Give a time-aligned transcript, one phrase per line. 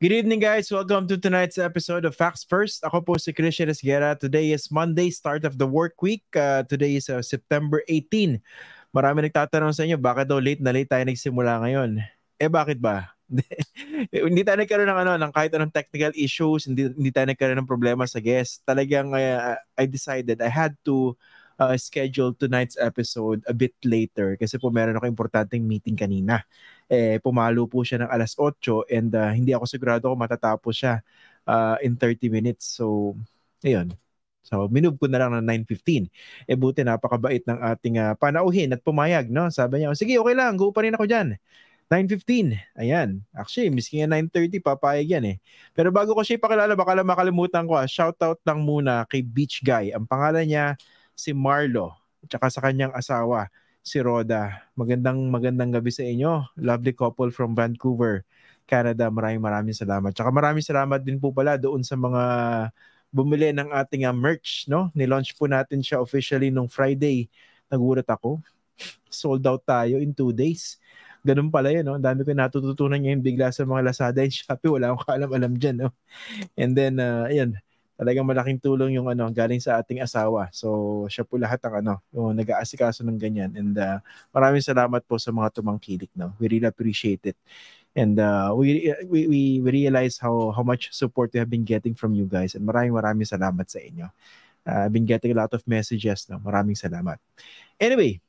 [0.00, 0.72] Good evening, guys.
[0.72, 2.80] Welcome to tonight's episode of Facts First.
[2.88, 4.16] Ako po si Christian Esguera.
[4.16, 6.24] Today is Monday, start of the work week.
[6.32, 8.40] Uh, today is uh, September 18.
[8.96, 12.00] Marami nagtatanong sa inyo, bakit daw late na late tayo nagsimula ngayon?
[12.40, 13.12] Eh, bakit ba?
[14.08, 17.68] hindi tayo nagkaroon ng ano, ng kahit anong technical issues, hindi, hindi tayo nagkaroon ng
[17.68, 18.64] problema sa guest.
[18.64, 21.12] Talagang uh, I decided I had to
[21.60, 26.40] uh, schedule tonight's episode a bit later kasi po meron ako importanteng meeting kanina
[26.90, 30.98] eh, pumalo po siya ng alas 8 and uh, hindi ako sigurado kung matatapos siya
[31.46, 32.74] uh, in 30 minutes.
[32.74, 33.14] So,
[33.62, 33.94] ayun.
[34.42, 36.10] So, minove ko na lang ng 9.15.
[36.50, 39.46] Eh, buti napakabait ng ating uh, panauhin at pumayag, no?
[39.54, 41.38] Sabi niya, sige, okay lang, go pa rin ako dyan.
[41.86, 42.58] 9.15.
[42.74, 43.22] Ayan.
[43.30, 45.36] Actually, miski nga 9.30, papayag yan eh.
[45.70, 49.62] Pero bago ko siya ipakilala, baka lang makalimutan ko, ah, shoutout lang muna kay Beach
[49.62, 49.94] Guy.
[49.94, 50.66] Ang pangalan niya,
[51.14, 51.94] si Marlo.
[52.26, 53.46] At saka sa kanyang asawa
[53.90, 54.70] si Roda.
[54.78, 56.46] Magandang magandang gabi sa inyo.
[56.62, 58.22] Lovely couple from Vancouver,
[58.62, 59.10] Canada.
[59.10, 60.14] Maraming maraming salamat.
[60.14, 62.22] Tsaka maraming salamat din po pala doon sa mga
[63.10, 64.94] bumili ng ating uh, merch, no?
[64.94, 67.26] Ni-launch po natin siya officially nung Friday.
[67.66, 68.38] Nagulat ako.
[69.10, 70.78] Sold out tayo in two days.
[71.26, 71.98] Ganun pala yun, no?
[71.98, 74.70] Ang dami ko natututunan ngayon bigla sa mga Lazada and Shopee.
[74.70, 75.90] Wala akong kaalam-alam dyan, no?
[76.54, 77.58] And then, uh, ayun,
[78.00, 80.48] talagang malaking tulong yung ano galing sa ating asawa.
[80.56, 83.52] So siya po lahat ang ano, yung nag-aasikaso ng ganyan.
[83.52, 84.00] And uh,
[84.32, 86.32] maraming salamat po sa mga tumangkilik no.
[86.40, 87.36] We really appreciate it.
[87.92, 89.28] And uh, we, we
[89.60, 92.56] we realize how how much support we have been getting from you guys.
[92.56, 94.08] And maraming maraming salamat sa inyo.
[94.64, 96.40] Uh, I've been getting a lot of messages no.
[96.40, 97.20] Maraming salamat.
[97.76, 98.24] Anyway,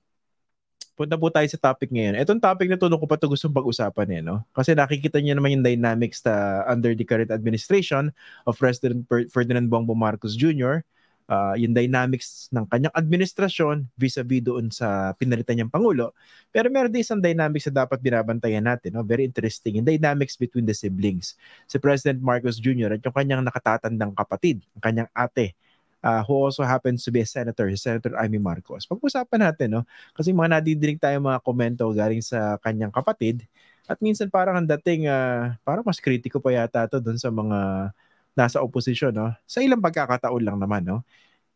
[1.01, 2.13] punta po tayo sa topic ngayon.
[2.21, 4.45] Itong topic na to, ko pa ito gustong pag-usapan eh, no?
[4.53, 8.13] Kasi nakikita niyo naman yung dynamics ta, under the current administration
[8.45, 10.85] of President Ferdinand Bongbong Marcos Jr.,
[11.25, 16.13] uh, yung dynamics ng kanyang administrasyon vis-a-vis doon sa pinalitan niyang Pangulo.
[16.53, 18.93] Pero meron din isang dynamics na dapat binabantayan natin.
[18.93, 19.01] No?
[19.01, 19.81] Very interesting.
[19.81, 21.33] Yung dynamics between the siblings.
[21.65, 22.93] Si President Marcos Jr.
[22.93, 25.57] at yung kanyang nakatatandang kapatid, ang kanyang ate,
[26.03, 28.85] uh, who also happens to be a senator, Senator Amy Marcos.
[28.89, 29.83] Pag-usapan natin, no?
[30.13, 33.45] Kasi mga nadidinig tayo mga komento galing sa kanyang kapatid
[33.89, 37.91] at minsan parang ang dating, uh, parang mas kritiko pa yata to doon sa mga
[38.37, 39.33] nasa opposition, no?
[39.43, 41.03] Sa ilang pagkakataon lang naman, no?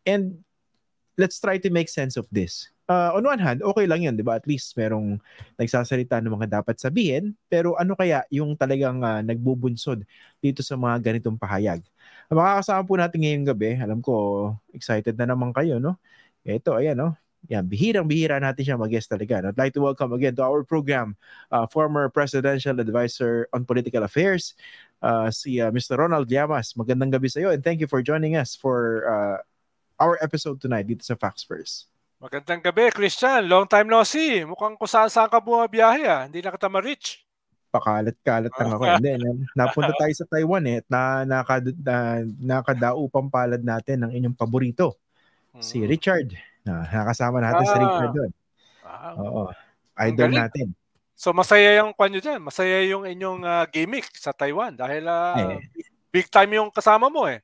[0.04, 0.44] And
[1.16, 2.68] let's try to make sense of this.
[2.86, 4.38] Uh, on one hand, okay lang yun, di ba?
[4.38, 5.18] At least merong
[5.58, 7.34] nagsasalita ng mga dapat sabihin.
[7.50, 10.06] Pero ano kaya yung talagang uh, nagbubunsod
[10.38, 11.82] dito sa mga ganitong pahayag?
[12.32, 13.78] Makakasama po natin ngayong gabi.
[13.78, 14.14] Alam ko,
[14.74, 16.02] excited na naman kayo, no?
[16.46, 17.14] Ito, ayan, no?
[17.46, 19.46] Yan, bihirang-bihira natin siya mag-guest talaga.
[19.46, 21.14] I'd like to welcome again to our program,
[21.54, 24.58] uh, former Presidential Advisor on Political Affairs,
[25.06, 26.02] uh, si uh, Mr.
[26.02, 26.74] Ronald Llamas.
[26.74, 29.38] Magandang gabi sa iyo and thank you for joining us for uh,
[30.02, 31.86] our episode tonight dito sa Facts First.
[32.18, 33.46] Magandang gabi, Christian.
[33.46, 34.42] Long time no see.
[34.42, 36.22] Mukhang kung saan-saan ka bumabiyahe ah.
[36.26, 37.25] Hindi na kita ma-reach
[37.76, 38.84] pakalat-kalat lang ako.
[38.88, 39.20] And then,
[39.52, 44.96] napunta tayo sa Taiwan eh, at na, naka, na, nakadaupang palad natin ng inyong paborito,
[45.60, 45.90] si hmm.
[45.92, 46.28] Richard.
[46.64, 47.72] Na, nakasama natin ah.
[47.72, 48.32] si Richard doon.
[48.86, 49.16] Wow.
[49.20, 49.44] Oo.
[49.96, 50.68] Idol natin.
[51.16, 52.44] So masaya yung kwanyo dyan.
[52.44, 55.64] Masaya yung inyong uh, gimmick sa Taiwan dahil uh, eh.
[56.12, 57.40] big time yung kasama mo eh.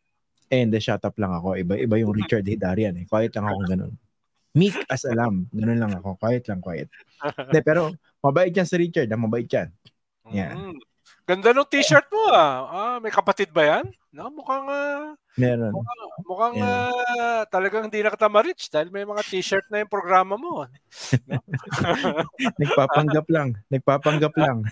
[0.52, 1.56] Eh, hindi, shut up lang ako.
[1.56, 3.08] Iba, iba yung Richard Hidarian eh.
[3.08, 3.94] Quiet lang ako ganun.
[4.52, 5.47] Meek as alam.
[5.56, 6.20] Ganun lang ako.
[6.20, 6.91] Quiet lang, quiet.
[7.24, 9.08] Hindi, pero mabait yan si Richard.
[9.08, 9.72] Ah, mabait yan.
[10.31, 10.56] Yeah.
[10.56, 10.80] Mm.
[11.28, 12.68] Ganda ng t-shirt mo ah.
[12.68, 12.96] ah.
[13.00, 13.86] May kapatid ba yan?
[14.12, 15.72] No, mukhang uh, Meron.
[15.72, 20.36] Mukhang, mukhang uh, talagang hindi na kita ma-reach dahil may mga t-shirt na yung programa
[20.36, 20.68] mo.
[20.68, 21.40] No?
[22.59, 23.56] Nagpapanggap lang.
[23.72, 24.68] Nagpapanggap lang.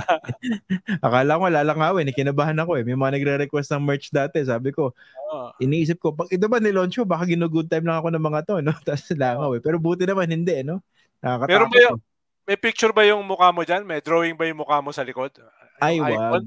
[1.04, 2.08] Akala ko lalangawin.
[2.16, 2.84] Kinabahan ako eh.
[2.88, 4.40] May mga nagre-request ng merch dati.
[4.48, 4.96] Sabi ko,
[5.28, 5.52] oh.
[5.60, 8.56] iniisip ko, pag ito ba nilaunch mo, baka gino-good time lang ako ng mga to.
[8.64, 8.72] No?
[8.88, 9.60] Tapos langaw eh.
[9.60, 10.64] Pero buti naman hindi.
[10.64, 10.80] No?
[11.20, 11.68] Nakakatakot.
[11.68, 12.00] Pero yung,
[12.46, 13.82] may picture ba yung mukha mo dyan?
[13.82, 15.34] May drawing ba yung mukha mo sa likod?
[15.82, 16.46] Ay, wag.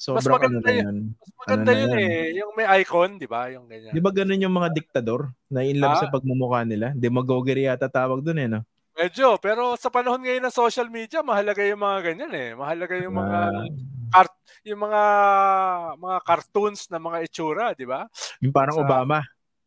[0.00, 0.96] Sobrang mas maganda ano yun.
[1.12, 2.26] Mas maganda ano yun, yun eh.
[2.40, 3.52] Yung may icon, di ba?
[3.52, 3.92] Yung ganyan.
[3.92, 6.00] Di ba ganun yung mga diktador na in love ah?
[6.00, 6.96] sa pagmumukha nila?
[6.96, 8.64] Demagogry yata tawag dun eh, no?
[8.96, 12.48] Medyo, pero sa panahon ngayon ng social media, mahalaga yung mga ganyan eh.
[12.56, 15.02] Mahalaga yung mga uh, art, yung mga
[16.00, 18.08] mga cartoons na mga itsura, di ba?
[18.40, 19.20] Yung parang sa, Obama.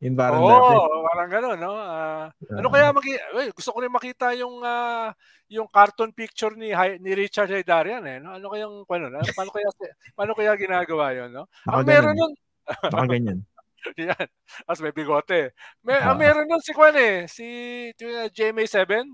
[0.04, 0.76] Yung parang Oo, dati.
[1.08, 1.74] parang gano'n, no?
[1.80, 5.16] Uh, uh, ano kaya maki Uy, gusto ko rin makita yung uh,
[5.48, 8.36] yung cartoon picture ni ni Richard Haydarian eh, no?
[8.36, 9.70] Ano kayang ano, paano kaya
[10.12, 11.48] paano kaya ginagawa 'yon, no?
[11.72, 12.34] Ang meron nun
[12.64, 13.44] Baka ganyan.
[14.00, 14.28] Yan.
[14.64, 15.52] As may bigote.
[15.84, 17.48] May, uh, ang meron nun si Kwan eh, si
[17.92, 19.08] uh, JMA7.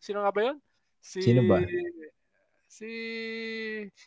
[0.00, 0.56] Sino nga ba 'yon?
[1.00, 1.60] Si Sino ba?
[2.74, 2.90] Si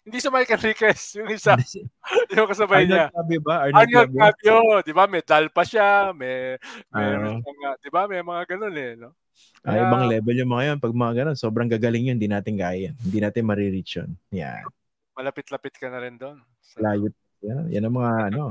[0.04, 1.56] hindi sa Mike Enriquez, yung isa.
[2.36, 3.08] yung kasabay niya.
[3.16, 3.56] Arnold ba?
[3.72, 5.08] Arnold Fabio, 'di ba?
[5.08, 6.60] May dal pa siya, may
[6.92, 8.12] may uh, mga, 'di ba?
[8.12, 9.16] May mga ganun eh, no?
[9.64, 10.78] Ay, ibang level yung mga yun.
[10.84, 12.92] Pag mga ganun, sobrang gagaling yun, hindi natin kaya.
[12.92, 14.12] Hindi natin marireach yun.
[14.36, 14.68] Yan.
[15.16, 16.38] malapit-lapit ka na rin doon.
[16.60, 17.10] So, Layo.
[17.46, 18.44] Yan, yan ang mga ano.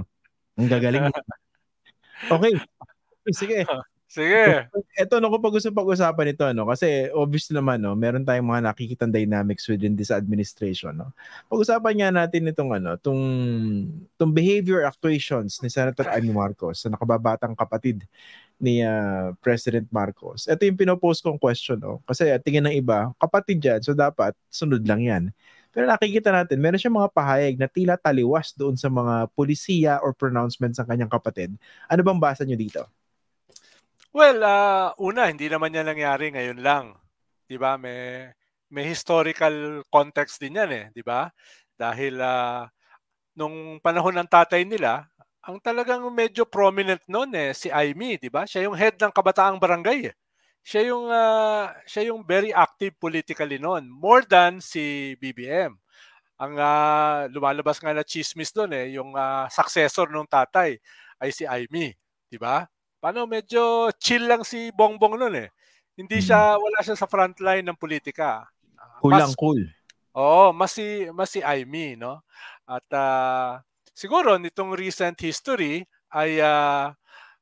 [0.57, 1.13] Ang gagaling.
[2.33, 2.53] okay.
[3.37, 3.69] Sige.
[4.06, 4.70] Sige.
[5.03, 9.11] Ito no ko gusto pag-usapan ito no kasi obvious naman no, meron tayong mga nakikitang
[9.11, 11.11] dynamics within this administration no.
[11.50, 13.23] Pag-usapan nga natin itong ano, tong
[14.14, 18.06] tong behavior actuations ni Senator Amy Marcos sa nakababatang kapatid
[18.62, 20.47] ni uh, President Marcos.
[20.47, 24.87] Ito yung pinopost kong question no kasi tingin ng iba, kapatid yan so dapat sunod
[24.87, 25.25] lang yan.
[25.76, 30.17] Pero nakikita natin, meron siyang mga pahayag na tila taliwas doon sa mga polisiya or
[30.17, 31.53] pronouncements ng kanyang kapatid.
[31.93, 32.88] Ano bang basa niyo dito?
[34.17, 36.87] Well, uh, una, hindi naman yan nangyari ngayon lang.
[37.45, 37.77] 'Di ba?
[37.77, 38.33] May
[38.73, 41.29] may historical context din yan eh, 'di ba?
[41.77, 42.65] Dahil uh,
[43.37, 45.07] nung panahon ng tatay nila,
[45.45, 48.45] ang talagang medyo prominent noon eh si Aimee, 'di ba?
[48.49, 50.13] Siya yung head ng kabataang barangay.
[50.13, 50.17] Eh.
[50.67, 55.77] Siya yung uh, siya yung very active politically noon, more than si BBM.
[56.41, 60.77] Ang uh, lumalabas nga na chismis doon eh, yung uh, successor ng tatay
[61.23, 61.97] ay si Aimee,
[62.33, 62.67] 'di ba?
[63.06, 65.55] Paano medyo chill lang si Bongbong noon eh.
[65.94, 66.58] Hindi siya hmm.
[66.58, 68.50] wala siya sa front line ng politika.
[68.99, 69.62] Cool mas, lang cool.
[70.19, 72.26] Oo, oh, mas si mas si Aimee, no?
[72.67, 73.62] At uh,
[73.94, 76.91] siguro nitong recent history ay uh,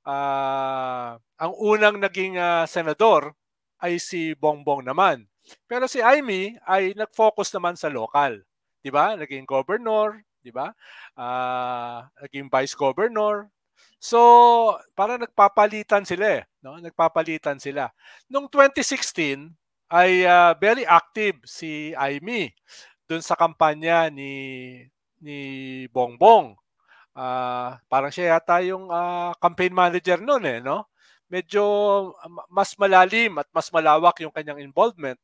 [0.04, 3.32] uh, ang unang naging uh, senador
[3.80, 5.24] ay si Bongbong naman.
[5.64, 8.36] Pero si Aimee ay nag-focus naman sa local.
[8.84, 9.16] 'Di ba?
[9.16, 10.76] Naging governor, 'di ba?
[11.16, 13.48] Uh, naging vice governor,
[14.04, 14.20] So,
[14.92, 16.76] para nagpapalitan sila eh, no?
[16.76, 17.88] Nagpapalitan sila.
[18.28, 19.48] Noong 2016
[19.88, 22.52] ay uh, very active si Aimee
[23.08, 24.84] doon sa kampanya ni
[25.24, 25.38] ni
[25.88, 26.52] Bongbong.
[27.16, 30.84] Uh, parang siya yata yung uh, campaign manager noon eh, no?
[31.32, 31.64] Medyo
[32.52, 35.16] mas malalim at mas malawak yung kanyang involvement.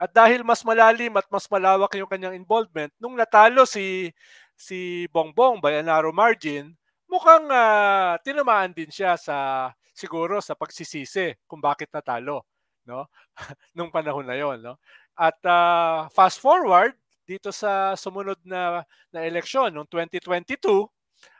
[0.00, 4.08] At dahil mas malalim at mas malawak yung kanyang involvement, nung natalo si
[4.56, 6.72] si Bongbong by a narrow margin,
[7.08, 12.44] mukhang uh, tinamaan din siya sa siguro sa pagsisisi kung bakit natalo
[12.84, 13.08] no?
[13.76, 14.76] Nung panahon na yon no?
[15.16, 20.60] At uh, fast forward dito sa sumunod na na eleksyon noong 2022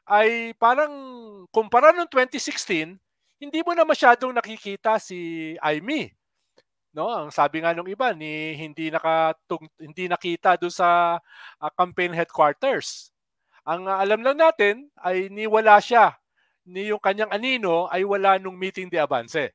[0.09, 0.93] ay parang
[1.53, 2.97] kumpara noong 2016
[3.43, 6.17] hindi mo na masyadong nakikita si Aimee
[6.95, 7.11] no?
[7.11, 11.19] Ang sabi nga nung iba ni hindi nakatung, hindi nakita do sa
[11.59, 13.11] uh, campaign headquarters
[13.65, 16.17] ang uh, alam lang natin ay niwala siya
[16.69, 19.53] ni yung kanyang anino ay wala nung meeting de avance.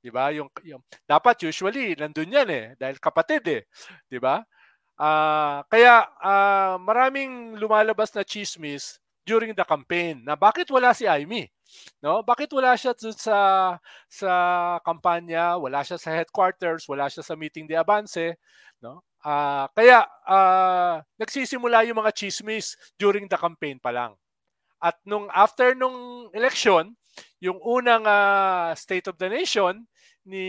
[0.00, 0.30] 'Di ba?
[0.32, 3.62] Yung, yung dapat usually nandun yan eh dahil kapatid eh,
[4.08, 4.44] 'di ba?
[4.98, 11.52] Uh, kaya uh, maraming lumalabas na chismis during the campaign na bakit wala si Aimee?
[12.00, 12.24] No?
[12.24, 13.38] Bakit wala siya sa
[14.08, 14.32] sa
[14.82, 18.34] kampanya, wala siya sa headquarters, wala siya sa meeting de avance,
[18.80, 19.04] no?
[19.28, 24.16] Uh, kaya uh, nagsisimula yung mga chismis during the campaign pa lang.
[24.80, 26.96] At nung after nung election,
[27.36, 29.84] yung unang uh, State of the Nation
[30.24, 30.46] ni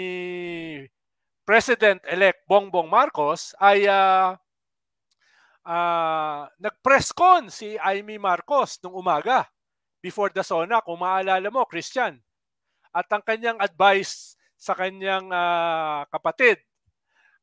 [1.43, 4.39] President-elect Bongbong Marcos ay uh,
[5.67, 9.43] uh, nag-press con si Amy Marcos nung umaga
[9.99, 12.15] before the SONA, kung maalala mo, Christian.
[12.95, 16.63] At ang kanyang advice sa kanyang uh, kapatid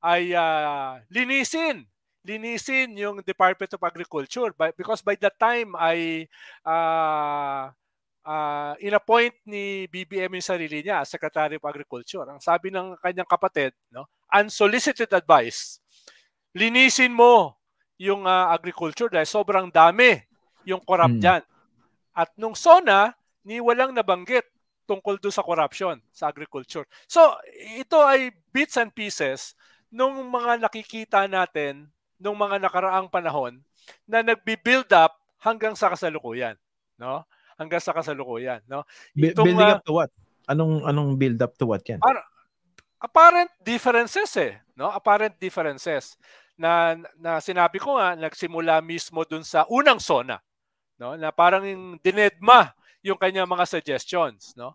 [0.07, 1.83] ay uh, linisin
[2.27, 6.27] linisin yung Department of Agriculture because by that time ay
[6.67, 7.71] uh,
[8.27, 12.27] uh, inappoint ni BBM yung sarili niya as Secretary of Agriculture.
[12.27, 15.79] Ang sabi ng kanyang kapatid, no, unsolicited advice.
[16.51, 17.55] Linisin mo
[17.97, 20.19] yung uh, agriculture dahil sobrang dami
[20.67, 21.23] yung corrupt hmm.
[21.23, 21.43] dyan.
[22.11, 23.15] At nung SONA,
[23.47, 24.43] ni walang nabanggit
[24.91, 26.83] tungkol do sa corruption sa agriculture.
[27.07, 27.39] So,
[27.79, 29.55] ito ay bits and pieces
[29.91, 33.61] nung mga nakikita natin nung mga nakaraang panahon
[34.09, 36.57] na nagbi-build up hanggang sa kasalukuyan,
[36.97, 37.23] no?
[37.57, 38.85] Hanggang sa kasalukuyan, no?
[39.13, 40.11] Itong, building uh, up to what?
[40.49, 42.01] Anong anong build up to what 'yan?
[42.01, 42.25] Para,
[42.99, 44.89] apparent differences eh, no?
[44.91, 46.17] Apparent differences
[46.57, 50.41] na na sinabi ko nga nagsimula mismo dun sa unang zona,
[50.97, 51.15] no?
[51.15, 51.63] Na parang
[52.01, 52.73] dinedma
[53.05, 54.75] yung kanya mga suggestions, no?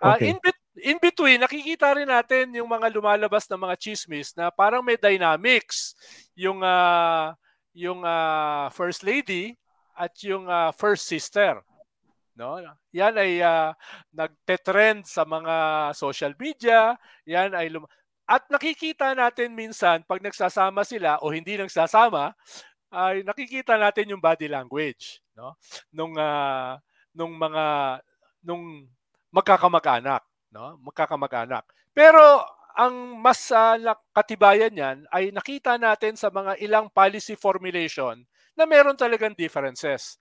[0.00, 0.32] Uh, okay.
[0.32, 0.36] in,
[0.82, 5.94] in between, nakikita rin natin yung mga lumalabas na mga chismis na parang may dynamics.
[6.38, 7.34] Yung, uh,
[7.74, 9.54] yung uh, first lady
[9.94, 11.62] at yung uh, first sister.
[12.38, 12.62] No?
[12.94, 13.74] Yan ay uh,
[14.14, 15.54] nagte-trend sa mga
[15.94, 16.94] social media.
[17.26, 17.90] Yan ay lum-
[18.28, 22.36] at nakikita natin minsan pag nagsasama sila o hindi nagsasama,
[22.92, 25.56] ay nakikita natin yung body language, no?
[25.88, 26.76] Nung uh,
[27.16, 27.64] nung mga
[28.44, 28.84] nung
[29.32, 30.20] magkakamag-anak
[30.52, 30.78] no?
[30.82, 31.64] Magkakamag-anak.
[31.92, 32.44] Pero
[32.78, 33.74] ang mas uh,
[34.14, 38.22] katibayan niyan ay nakita natin sa mga ilang policy formulation
[38.54, 40.18] na meron talagang differences.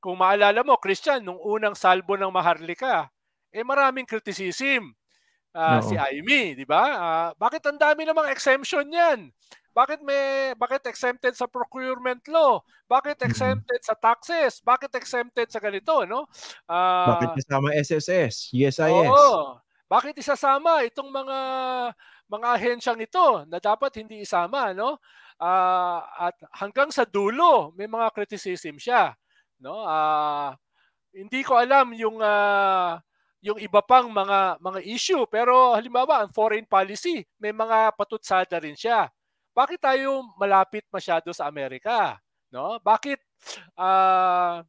[0.00, 3.12] Kung maalala mo, Christian, nung unang salbo ng Maharlika,
[3.52, 4.94] eh maraming criticism.
[5.52, 6.84] Uh, si Amy, di ba?
[6.94, 9.32] Uh, bakit ang dami namang exemption niyan?
[9.74, 12.62] Bakit may bakit exempted sa procurement law?
[12.86, 13.90] Bakit exempted mm-hmm.
[13.90, 14.58] sa taxes?
[14.62, 16.26] Bakit exempted sa ganito, no?
[16.66, 19.10] Uh, bakit kasama SSS, USIS?
[19.10, 19.57] Oo.
[19.88, 21.38] Bakit isasama itong mga
[22.28, 25.00] mga ahensyang ito na dapat hindi isama, no?
[25.40, 29.16] Uh, at hanggang sa dulo may mga criticism siya,
[29.64, 29.80] no?
[29.88, 30.52] Uh,
[31.16, 33.00] hindi ko alam yung uh,
[33.40, 38.76] yung iba pang mga mga issue pero halimbawa ang foreign policy may mga patutsada rin
[38.76, 39.08] siya.
[39.56, 42.20] Bakit tayo malapit masyado sa Amerika,
[42.52, 42.76] no?
[42.84, 43.24] Bakit
[43.80, 44.60] uh,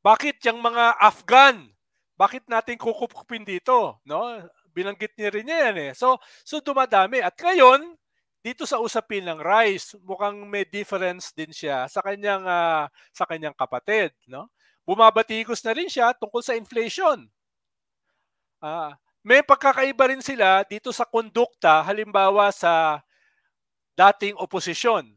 [0.00, 1.73] bakit yung mga Afghan
[2.14, 4.38] bakit natin kukupkupin dito, no?
[4.70, 5.92] Binanggit niya rin yan eh.
[5.98, 7.18] So, so dumadami.
[7.18, 7.98] At ngayon,
[8.44, 13.56] dito sa usapin ng rice, mukhang may difference din siya sa kanyang uh, sa kanyang
[13.56, 14.52] kapatid, no?
[14.84, 17.24] Bumabatikos na rin siya tungkol sa inflation.
[18.60, 18.92] Uh,
[19.24, 23.00] may pagkakaiba rin sila dito sa kondukta, halimbawa sa
[23.96, 25.08] dating oposisyon,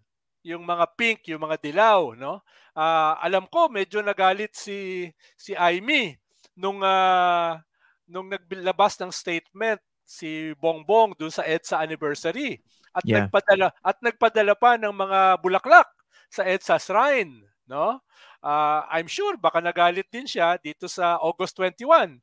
[0.48, 2.40] yung mga pink, yung mga dilaw, no?
[2.72, 6.16] Uh, alam ko medyo nagalit si si Amy
[6.58, 7.56] nung uh,
[8.10, 12.58] nung naglabas ng statement si Bongbong dun sa EDSA anniversary
[12.96, 13.28] at yeah.
[13.28, 15.88] nagpadala at nagpadala pa ng mga bulaklak
[16.28, 18.02] sa EDSA shrine, no?
[18.42, 22.20] Uh, I'm sure baka nagalit din siya dito sa August 21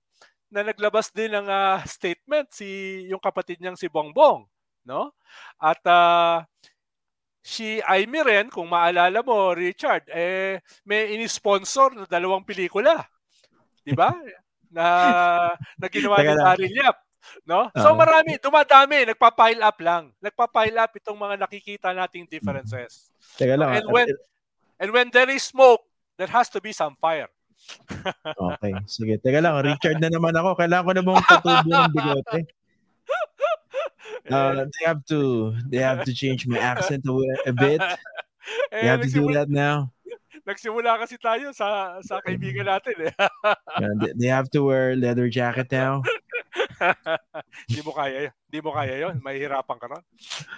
[0.48, 4.44] na naglabas din ng uh, statement si yung kapatid niyang si Bongbong,
[4.88, 5.12] no?
[5.60, 6.44] At uh,
[7.44, 13.04] si Amy rin, kung maalala mo, Richard, eh, may ini-sponsor na dalawang pelikula.
[13.84, 14.10] 'Di ba?
[14.74, 14.86] na
[15.78, 16.96] na ginawa ni Daryl Yap.
[17.46, 17.70] No?
[17.72, 20.12] So marami, dumadami, nagpa-pile up lang.
[20.20, 23.08] Nagpa-pile up itong mga nakikita nating differences.
[23.38, 23.80] Teka lang.
[23.80, 24.08] And when
[24.82, 25.86] and when there is smoke,
[26.18, 27.30] there has to be some fire.
[28.58, 29.16] okay, sige.
[29.22, 30.58] Teka lang, Richard na naman ako.
[30.58, 32.40] Kailangan ko na mong patubo ng bigote.
[34.24, 37.12] Uh, they have to they have to change my accent a,
[37.44, 37.76] a bit.
[38.72, 39.93] They have to do that now
[40.44, 43.14] nagsimula kasi tayo sa sa kaibigan natin eh.
[43.82, 46.04] yeah, they have to wear leather jacket now.
[47.68, 49.18] Hindi mo kaya, hindi mo kaya 'yon.
[49.18, 50.04] Mahihirapan ka ron.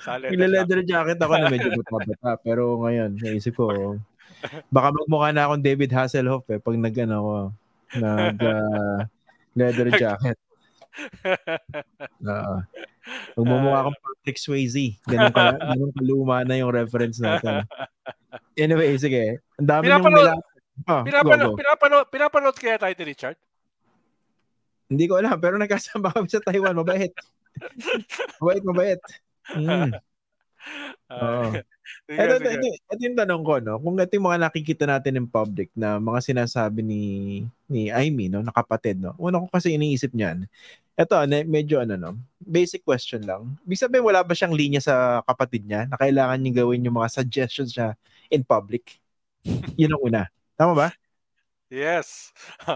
[0.05, 3.97] Sa leather, leather jacket ako na medyo bata pero ngayon naisip ko
[4.69, 7.37] baka magmukha na akong David Hasselhoff eh pag nag ano ko
[7.97, 9.01] nag uh,
[9.57, 10.37] leather jacket.
[12.27, 12.59] Uh,
[13.39, 14.99] magmumukha akong Patrick Swayze.
[15.07, 17.63] Ganun ka, ganun kaluma na yung reference natin.
[18.59, 19.39] Anyway, sige.
[19.61, 20.33] Ang dami pinapanood, nila...
[20.89, 21.61] Oh, pinapanood, go, go.
[21.61, 23.39] pinapanood, pinapanood kaya tayo ni Richard?
[24.87, 26.77] Hindi ko alam, pero nagkasama kami sa Taiwan.
[26.77, 27.13] Mabait.
[28.41, 29.01] mabait, mabait.
[29.55, 29.91] Mm.
[31.07, 31.63] Uh,
[32.11, 33.79] ito, ito, ito, ito yung tanong ko, no?
[33.79, 37.03] Kung ito yung mga nakikita natin in public na mga sinasabi ni
[37.71, 38.43] ni Amy, no?
[38.43, 39.15] Nakapatid, no?
[39.15, 40.51] Una ko kasi iniisip niyan.
[40.97, 41.13] Ito,
[41.45, 42.13] medyo ano, no?
[42.41, 43.61] Basic question lang.
[43.69, 47.13] Ibig sabihin, wala ba siyang linya sa kapatid niya na kailangan niya gawin yung mga
[47.13, 47.93] suggestions niya
[48.33, 48.97] in public?
[49.81, 50.23] Yun ang una.
[50.57, 50.89] Tama ba?
[51.69, 52.33] Yes.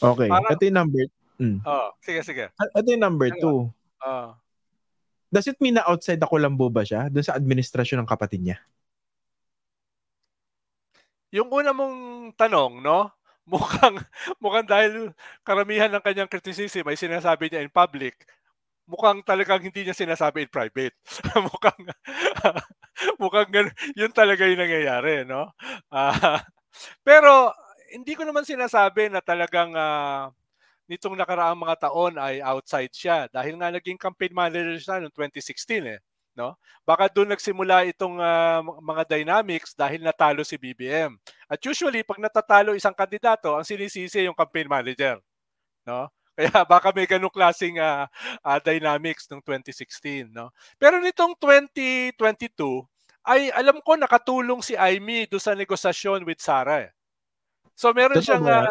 [0.00, 0.28] okay.
[0.32, 1.04] Parang, ito yung number.
[1.36, 1.60] Mm.
[1.68, 2.48] Oh, sige, sige.
[2.56, 3.36] Ito yung number ano?
[3.36, 3.60] two.
[4.00, 4.32] Uh,
[5.32, 8.56] Does it mean na outside ako lambo ba siya doon sa administrasyon ng kapatid niya?
[11.32, 11.96] Yung una mong
[12.36, 13.08] tanong, no?
[13.46, 13.98] Mukhang,
[14.42, 15.10] mukhang dahil
[15.42, 18.14] karamihan ng kanyang criticism ay sinasabi niya in public,
[18.86, 20.94] mukhang talagang hindi niya sinasabi in private.
[21.50, 21.82] mukhang
[23.22, 23.50] mukhang
[23.98, 25.50] yun talaga yung nangyayari, no?
[25.90, 26.38] Uh,
[27.06, 27.52] pero
[27.94, 30.30] hindi ko naman sinasabi na talagang uh,
[30.90, 35.84] nitong nakaraang mga taon ay outside siya dahil nga naging campaign manager siya noong 2016
[35.88, 36.00] eh
[36.32, 36.56] no?
[36.84, 41.16] Baka doon nagsimula itong uh, mga dynamics dahil natalo si BBM
[41.48, 45.20] at usually pag natatalo isang kandidato ang sinisisi yung campaign manager
[45.84, 46.08] no?
[46.36, 48.08] Kaya baka may ganung klaseng uh,
[48.40, 50.48] uh, dynamics ng 2016 no?
[50.80, 52.88] Pero nitong 2022
[53.22, 56.92] ay alam ko nakatulong si Amy do sa negosasyon with Sara eh.
[57.72, 58.66] so meron Totoo siyang uh,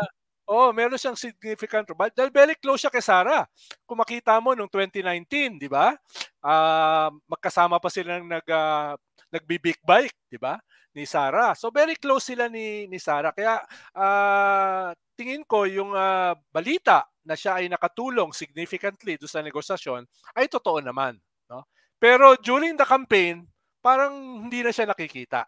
[0.51, 2.11] Oh, meron siyang significant role.
[2.11, 3.47] Dahil very close siya kay Sara.
[3.87, 5.95] Kung makita mo nung 2019, di ba?
[6.43, 8.99] Uh, magkasama pa sila ng nag, uh,
[9.31, 10.59] nagbi-big bike, di ba?
[10.91, 11.55] Ni Sara.
[11.55, 13.31] So very close sila ni ni Sara.
[13.31, 13.63] Kaya
[13.95, 20.03] uh, tingin ko yung uh, balita na siya ay nakatulong significantly do sa negosasyon
[20.35, 21.15] ay totoo naman,
[21.47, 21.63] no?
[21.95, 23.47] Pero during the campaign,
[23.79, 25.47] parang hindi na siya nakikita.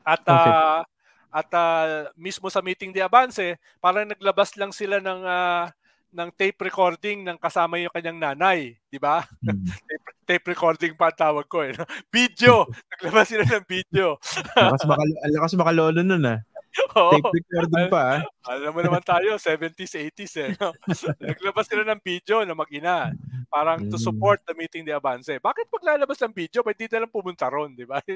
[0.00, 0.80] At uh,
[1.30, 5.68] at uh, mismo sa meeting de Avance, parang naglabas lang sila ng uh,
[6.16, 9.20] ng tape recording ng kasama yung kanyang nanay, di ba?
[9.44, 9.68] Hmm.
[9.88, 11.76] tape, tape recording pa tawag ko eh.
[11.76, 11.84] No?
[12.14, 12.64] Video!
[12.96, 14.16] Naglabas sila ng video.
[14.56, 16.40] lakas, maka, lakas makalolo nun ah.
[16.96, 17.20] Oo.
[17.20, 18.20] Tape recording pa ah.
[18.48, 20.50] Alam mo naman tayo, 70s, 80s eh.
[20.56, 20.72] No?
[21.20, 23.12] Naglabas sila ng video na mag-ina.
[23.56, 24.04] Parang to hmm.
[24.04, 25.32] support the meeting de Avance.
[25.40, 28.04] Bakit paglalabas ng video, di na lang pumunta ron, di ba?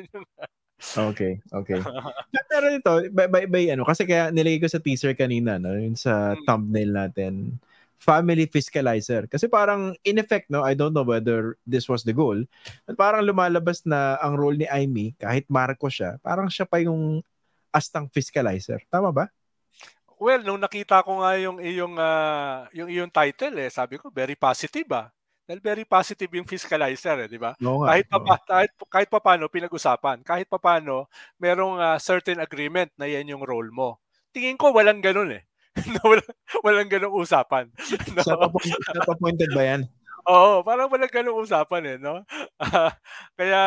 [0.81, 1.77] Okay, okay.
[2.49, 5.93] Pero ito, by, by, by, ano, kasi kaya nilagay ko sa teaser kanina, no, yun
[5.93, 6.49] sa hmm.
[6.49, 7.61] thumbnail natin,
[8.01, 9.29] family fiscalizer.
[9.29, 12.41] Kasi parang, in effect, no, I don't know whether this was the goal,
[12.89, 17.21] but parang lumalabas na ang role ni Amy, kahit Marco siya, parang siya pa yung
[17.77, 18.81] astang fiscalizer.
[18.89, 19.29] Tama ba?
[20.17, 24.37] Well, nung nakita ko nga yung iyong uh, yung iyong title eh, sabi ko very
[24.37, 25.13] positive ah.
[25.51, 27.59] Dahil very positive yung fiscalizer, eh, di ba?
[27.59, 28.39] No, kahit pa, no.
[28.39, 31.11] kahit kahit pa paano pinag-usapan, kahit pa paano
[31.43, 33.99] merong uh, certain agreement na yan yung role mo.
[34.31, 35.43] Tingin ko walang ganoon eh.
[36.07, 36.31] walang,
[36.63, 37.67] walang ganung usapan.
[38.15, 38.23] No?
[38.95, 39.91] Self-appointed ba yan?
[40.31, 42.23] Oo, parang walang ganung usapan eh, no?
[42.55, 42.93] Uh,
[43.43, 43.63] kaya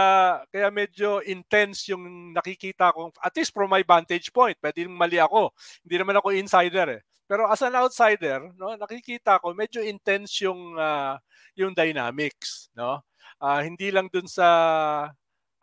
[0.55, 4.55] kaya medyo intense yung nakikita ko at least from my vantage point.
[4.55, 5.51] Pwede mali ako.
[5.83, 7.03] Hindi naman ako insider eh.
[7.27, 11.15] Pero as an outsider, no, nakikita ko medyo intense yung uh,
[11.55, 13.01] yung dynamics, no?
[13.39, 14.47] Uh, hindi lang dun sa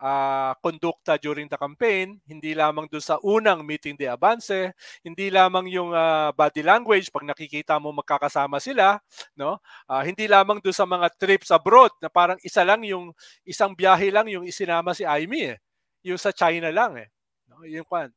[0.01, 4.73] uh, kondukta during the campaign, hindi lamang dun sa unang meeting de avance,
[5.05, 8.99] hindi lamang yung uh, body language pag nakikita mo magkakasama sila,
[9.37, 9.61] no?
[9.87, 13.13] Uh, hindi lamang dun sa mga trips abroad na parang isa lang yung
[13.45, 15.59] isang biyahe lang yung isinama si Amy eh.
[16.01, 17.09] Yung sa China lang eh.
[17.47, 17.63] No?
[17.69, 18.09] Yung kwan.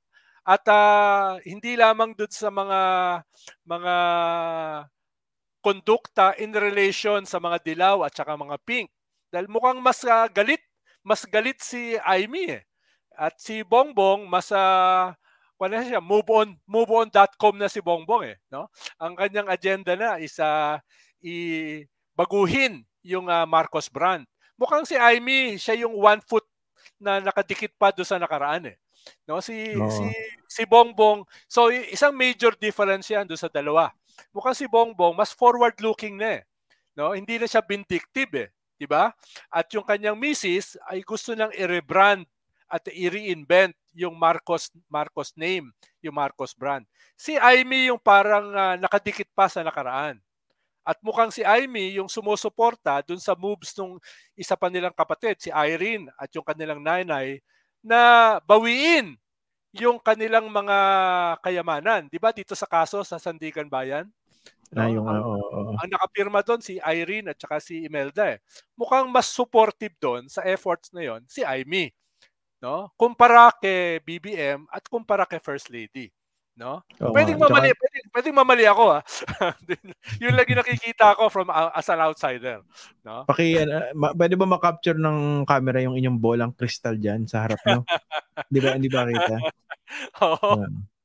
[0.44, 2.82] At uh, hindi lamang dun sa mga
[3.64, 3.96] mga
[5.64, 8.92] kondukta in relation sa mga dilaw at saka mga pink.
[9.32, 10.60] Dahil mukhang mas uh, galit,
[11.00, 12.64] mas galit si Amy eh.
[13.16, 15.16] At si Bongbong mas uh,
[15.64, 18.68] ano siya, move on, moveon.com na si Bongbong eh, no?
[19.00, 20.76] Ang kanyang agenda na is uh,
[21.24, 21.88] i
[22.20, 24.28] baguhin yung uh, Marcos brand.
[24.60, 26.44] Mukhang si Amy, siya yung one foot
[27.00, 28.78] na nakadikit pa do sa nakaraan eh.
[29.28, 29.92] No, si no.
[29.92, 30.08] si
[30.48, 33.92] si Bongbong, so isang major difference yan do sa dalawa
[34.34, 36.44] mukhang si Bongbong mas forward-looking na eh.
[36.94, 37.14] No?
[37.18, 38.50] Hindi na siya vindictive eh.
[38.78, 39.14] 'Di ba?
[39.50, 42.26] At yung kanyang misis ay gusto nang i-rebrand
[42.70, 45.70] at i-reinvent yung Marcos Marcos name,
[46.02, 46.86] yung Marcos brand.
[47.14, 50.18] Si Amy yung parang uh, nakadikit pa sa nakaraan.
[50.84, 53.96] At mukhang si Amy yung sumusuporta dun sa moves ng
[54.36, 57.40] isa pa nilang kapatid, si Irene at yung kanilang nanay
[57.84, 59.20] na bawiin
[59.76, 60.78] yung kanilang mga
[61.44, 62.08] kayamanan.
[62.08, 64.08] 'Di ba dito sa kaso sa Sandigan Bayan?
[64.74, 64.82] No?
[64.82, 65.74] Ah, yung, ang, uh, uh.
[65.78, 68.42] ang nakapirma doon si Irene at saka si Imelda eh.
[68.74, 71.94] Mukhang mas supportive doon sa efforts na yon si Amy.
[72.58, 72.90] No?
[72.98, 76.10] Kumpara kay BBM at kumpara kay First Lady.
[76.54, 76.86] No?
[77.02, 79.00] Oh, pwedeng mamali, pwedeng, pwedeng mamali ako ha.
[79.42, 79.58] Ah.
[80.22, 82.62] Yun lagi nakikita ko from uh, as an outsider,
[83.02, 83.26] no?
[83.26, 87.58] Paki uh, ma- pwede ba ma-capture ng camera yung inyong bolang crystal diyan sa harap
[87.66, 87.82] mo?
[88.54, 89.38] Di ba hindi ba kita?
[90.22, 90.62] Oo.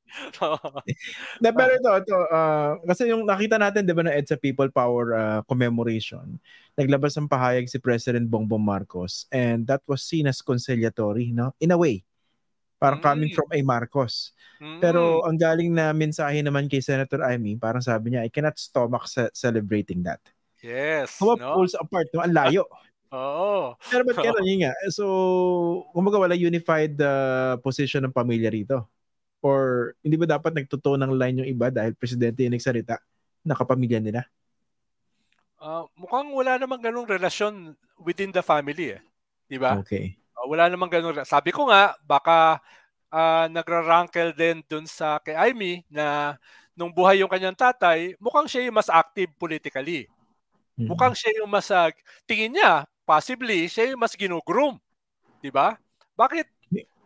[1.43, 5.05] na, pero ito, ito uh, kasi yung nakita natin, di ba, na EDSA People Power
[5.13, 6.41] uh, commemoration,
[6.73, 11.53] naglabas ng pahayag si President Bongbong Marcos and that was seen as conciliatory, no?
[11.61, 12.05] In a way.
[12.79, 13.05] Parang mm.
[13.05, 14.31] coming from a Marcos.
[14.63, 14.79] Mm.
[14.79, 19.05] Pero ang galing na mensahe naman kay Senator Amy, parang sabi niya, I cannot stomach
[19.11, 20.23] ce- celebrating that.
[20.63, 21.19] Yes.
[21.19, 21.59] Kuma no?
[21.59, 22.23] pulls apart, no?
[22.23, 22.63] Ang layo.
[23.15, 23.75] Oo.
[23.89, 24.73] Pero ba't ganun yun nga?
[24.91, 25.05] So,
[25.91, 28.87] kumbaga wala unified uh, position ng pamilya rito.
[29.39, 32.99] Or hindi ba dapat nagtotoo ng line yung iba dahil presidente yung nagsalita
[33.43, 34.27] na kapamilya nila?
[35.59, 39.01] Uh, mukhang wala namang ganung relasyon within the family eh.
[39.47, 39.79] Di ba?
[39.79, 40.18] Okay.
[40.49, 41.21] Wala namang ganun.
[41.29, 42.57] Sabi ko nga, baka
[43.13, 46.33] uh, nagra-rankle din dun sa kay Amy na
[46.73, 50.09] nung buhay yung kanyang tatay, mukhang siya yung mas active politically.
[50.73, 50.89] Mm-hmm.
[50.89, 51.93] Mukhang siya yung mas, uh,
[52.25, 54.81] tingin niya, possibly, siya yung mas ginugroom.
[55.37, 55.77] Di ba?
[56.17, 56.47] Bakit?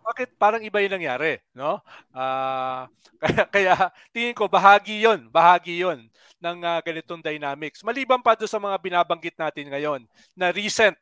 [0.04, 1.80] Bakit parang iba yung nangyari, no?
[2.12, 2.86] Uh,
[3.24, 3.74] kaya, kaya
[4.12, 6.12] tingin ko bahagi 'yon, bahagi 'yon
[6.44, 7.80] ng uh, ganitong dynamics.
[7.88, 10.04] Maliban pa do sa mga binabanggit natin ngayon
[10.36, 11.00] na recent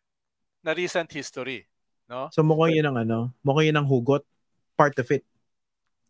[0.62, 1.66] na recent history.
[2.12, 2.28] No?
[2.36, 4.28] So mukhang yun ang ano, mukhang yun ang hugot,
[4.76, 5.24] part of it.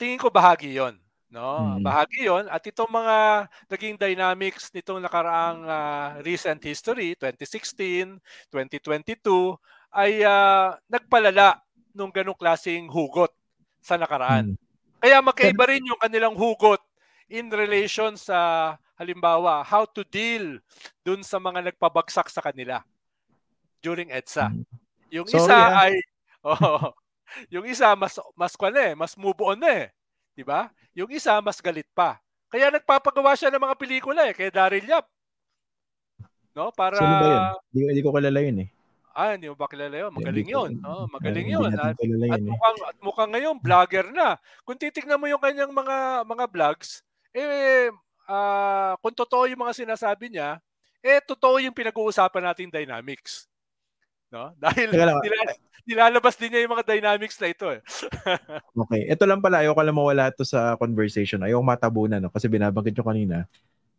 [0.01, 0.97] Tingin ko bahagi yon
[1.29, 1.77] no?
[1.77, 1.85] Hmm.
[1.85, 8.17] Bahagi yon at itong mga naging dynamics nitong nakaraang uh, recent history, 2016,
[8.49, 9.53] 2022
[9.93, 11.61] ay uh, nagpalala
[11.93, 13.29] nung ganong klaseng hugot
[13.77, 14.57] sa nakaraan.
[14.57, 14.59] Hmm.
[14.97, 16.81] Kaya magkaiba rin yung kanilang hugot
[17.29, 20.57] in relation sa halimbawa how to deal
[21.05, 22.81] dun sa mga nagpabagsak sa kanila
[23.85, 24.49] during EDSA.
[24.49, 24.65] Hmm.
[25.11, 25.83] Yung Sorry, isa ah.
[25.85, 25.93] ay
[26.47, 26.89] oh,
[27.51, 29.91] yung isa mas mas kwan eh, mas move on eh.
[30.33, 30.71] 'Di ba?
[30.95, 32.17] Yung isa mas galit pa.
[32.51, 35.07] Kaya nagpapagawa siya ng mga pelikula eh, kay Daryl Yap.
[36.51, 36.67] no?
[36.75, 37.43] Para Sino ba yun?
[37.71, 38.69] Hindi, hindi ko kilala yun eh.
[39.11, 40.11] Ah, hindi mo ba kilala yun?
[40.11, 40.71] Magaling ko- yun.
[40.87, 41.67] Oh, magaling yun.
[41.71, 42.51] natin At, kilala at yun eh.
[42.51, 44.39] mukhang, at mukhang ngayon, vlogger na.
[44.63, 47.03] Kung titignan mo yung kanyang mga mga vlogs,
[47.35, 47.91] eh,
[48.27, 50.59] ah, kung totoo yung mga sinasabi niya,
[51.03, 53.50] eh, totoo yung pinag-uusapan nating dynamics.
[54.31, 54.55] No?
[54.63, 57.81] Dahil Teka lang, nila- nilalabas din niya yung mga dynamics na ito eh.
[58.81, 59.11] Okay.
[59.11, 61.43] Ito lang pala, ayoko lang mawala to sa conversation.
[61.43, 62.31] Ayoko matabunan, no?
[62.31, 63.37] Kasi binabanggit nyo kanina.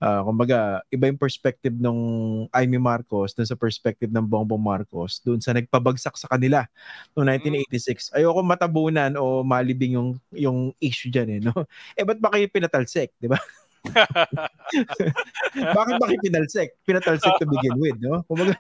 [0.03, 2.03] Ah, kumbaga, iba yung perspective nung
[2.51, 6.67] Amy Marcos dun sa perspective ng Bongbong Marcos dun sa nagpabagsak sa kanila
[7.15, 7.39] noong
[7.71, 8.11] 1986.
[8.19, 11.55] Ayoko matabunan o malibing yung yung issue diyan eh, no?
[11.99, 13.39] Eh ba't ba kayo pinatalsik, di ba?
[15.77, 16.69] Bakit ba kayo pinalsik?
[16.83, 18.23] Pinatalsik to begin with, no?
[18.25, 18.55] Kumbaga,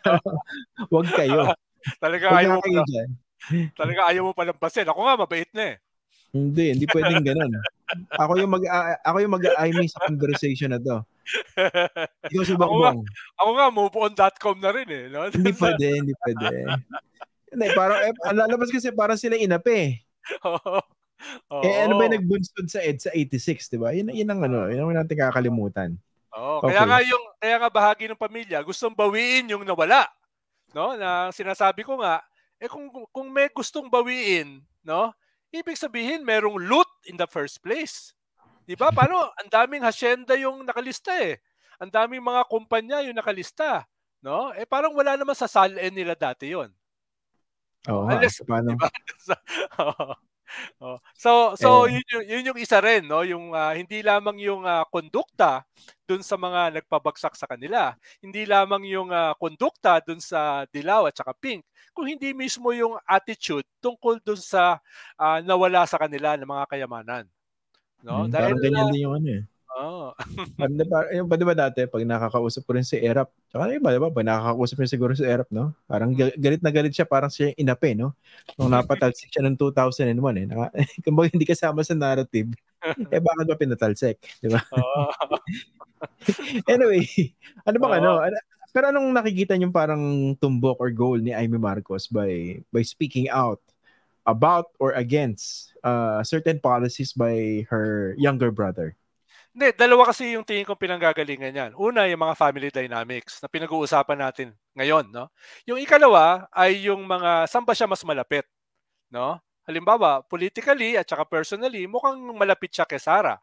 [0.95, 1.53] wag kayo.
[1.99, 3.09] talaga Wag ayaw mo kayo dyan.
[3.75, 4.87] talaga ayaw mo palampasin.
[4.87, 5.77] Ako nga mabait na eh.
[6.33, 7.53] Hindi, hindi pwedeng ganun.
[8.17, 11.05] Ako yung mag a- ako yung mag-aiming sa conversation na to.
[12.27, 13.05] Ikaw si Ako nga, Bongbong.
[13.37, 15.29] ako nga moveon.com na rin eh, no?
[15.35, 16.47] Hindi pwede, hindi pwede.
[17.53, 20.01] Hindi, parang, eh, lalabas kasi parang sila inape.
[20.43, 20.81] Oo.
[21.63, 23.95] Eh, ano ba yung nagbunsod sa EDSA 86, di ba?
[23.95, 25.91] Yun, yun ang ano, yun ang natin kakalimutan.
[26.33, 26.73] Oo, Okay.
[26.73, 30.09] kaya nga yung kaya nga bahagi ng pamilya gustong bawiin yung nawala.
[30.73, 30.97] No?
[30.97, 32.25] Na sinasabi ko nga,
[32.57, 35.13] eh kung kung may gustong bawiin, no?
[35.53, 38.17] Ibig sabihin merong loot in the first place.
[38.65, 38.89] 'Di ba?
[38.89, 41.37] Paano ang daming hacienda yung nakalista eh.
[41.77, 43.85] Ang daming mga kumpanya yung nakalista,
[44.25, 44.49] no?
[44.57, 46.73] Eh parang wala naman sa SALN nila dati 'yon.
[47.85, 48.73] Nga, Unless- paano?
[48.73, 48.89] Diba?
[49.85, 50.15] Oo.
[50.83, 50.97] Oo.
[51.17, 54.85] So so yun, yung, yun yung isa rin no, yung ah, hindi lamang yung ah,
[54.89, 55.65] kondukta
[56.05, 61.17] dun sa mga nagpabagsak sa kanila, hindi lamang yung ah, kondukta dun sa Dilaw at
[61.17, 64.81] saka Pink, kung hindi mismo yung attitude tungkol dun sa
[65.17, 67.25] ah, nawala sa kanila ng mga kayamanan.
[68.03, 68.27] No?
[68.27, 69.43] Hmm, Dahil ganyan din yung ano eh.
[69.79, 70.07] Oo.
[70.59, 74.13] Parang, parang, yung, ba diba dati, pag nakakausap ko rin si Erap, tsaka iba, diba,
[74.13, 75.73] pag nakakausap niya siguro si Erap, no?
[75.89, 78.13] Parang ga- galit na galit siya, parang siya yung inape, no?
[78.61, 80.47] Nung napatalsik siya ng 2001, eh.
[80.49, 80.67] Naka,
[81.05, 82.53] kumbaga hindi kasama sa narrative,
[83.15, 84.19] eh bakit ba pinatalsik?
[84.43, 84.59] Di ba?
[84.75, 85.03] Oo.
[86.67, 87.07] Anyway,
[87.67, 88.01] ano bang Oo.
[88.01, 88.11] ano?
[88.27, 93.29] ano- Pero anong nakikita niyo parang tumbok or goal ni Amy Marcos by by speaking
[93.29, 93.61] out
[94.25, 98.97] about or against uh, certain policies by her younger brother?
[99.55, 101.71] Hindi, dalawa kasi yung tingin kong pinanggagalingan yan.
[101.77, 105.29] Una, yung mga family dynamics na pinag-uusapan natin ngayon, no?
[105.69, 108.49] Yung ikalawa ay yung mga saan ba siya mas malapit,
[109.13, 109.37] no?
[109.69, 113.37] Halimbawa, politically at saka personally, mukhang malapit siya kay Sara.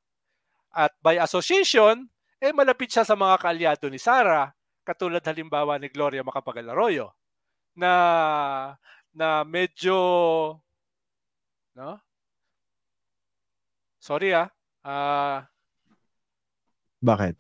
[0.74, 2.08] At by association,
[2.42, 4.52] eh malapit siya sa mga kaalyado ni Sara,
[4.88, 7.14] katulad halimbawa ni Gloria Macapagal Arroyo,
[7.78, 7.94] na
[9.14, 9.98] na medyo
[11.76, 12.00] no?
[14.02, 14.48] Sorry ah.
[14.84, 15.44] Ah,
[17.02, 17.36] Bakit?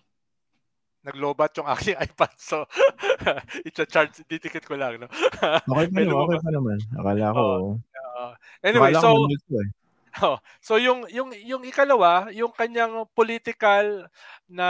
[0.99, 2.33] naglobat yung aking iPad.
[2.37, 2.67] So,
[3.67, 4.99] i-charge, didikit ko lang.
[4.99, 5.07] No?
[5.71, 6.77] Okay pa naman, okay pa naman.
[6.95, 7.45] Akala ko,
[8.19, 9.69] Uh, anyway, akala ko so, multo eh.
[10.27, 14.11] oh, so yung, yung, yung ikalawa, yung kanyang political
[14.43, 14.69] na,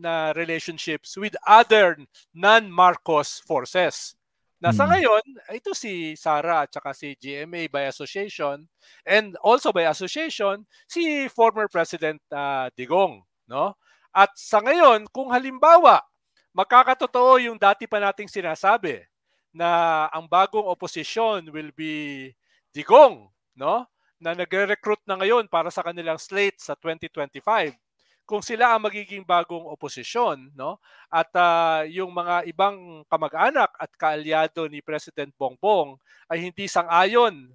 [0.00, 2.00] na relationships with other
[2.32, 4.16] non-Marcos forces.
[4.64, 4.96] Na sa Hmm.
[4.96, 8.64] ngayon, ito si Sara at saka si GMA by association
[9.04, 13.76] and also by association si former President ah, Digong, no?
[14.10, 16.02] At sa ngayon, kung halimbawa
[16.50, 19.06] magkakatotoo yung dati pa nating sinasabi
[19.54, 22.30] na ang bagong oposisyon will be
[22.70, 23.26] Digong,
[23.58, 23.86] no?
[24.22, 27.74] Na nagre-recruit na ngayon para sa kanilang slate sa 2025.
[28.22, 30.78] Kung sila ang magiging bagong oposisyon, no?
[31.10, 35.98] At ah, yung mga ibang kamag-anak at kaalyado ni President Bongbong
[36.30, 37.50] ay hindi sang-ayon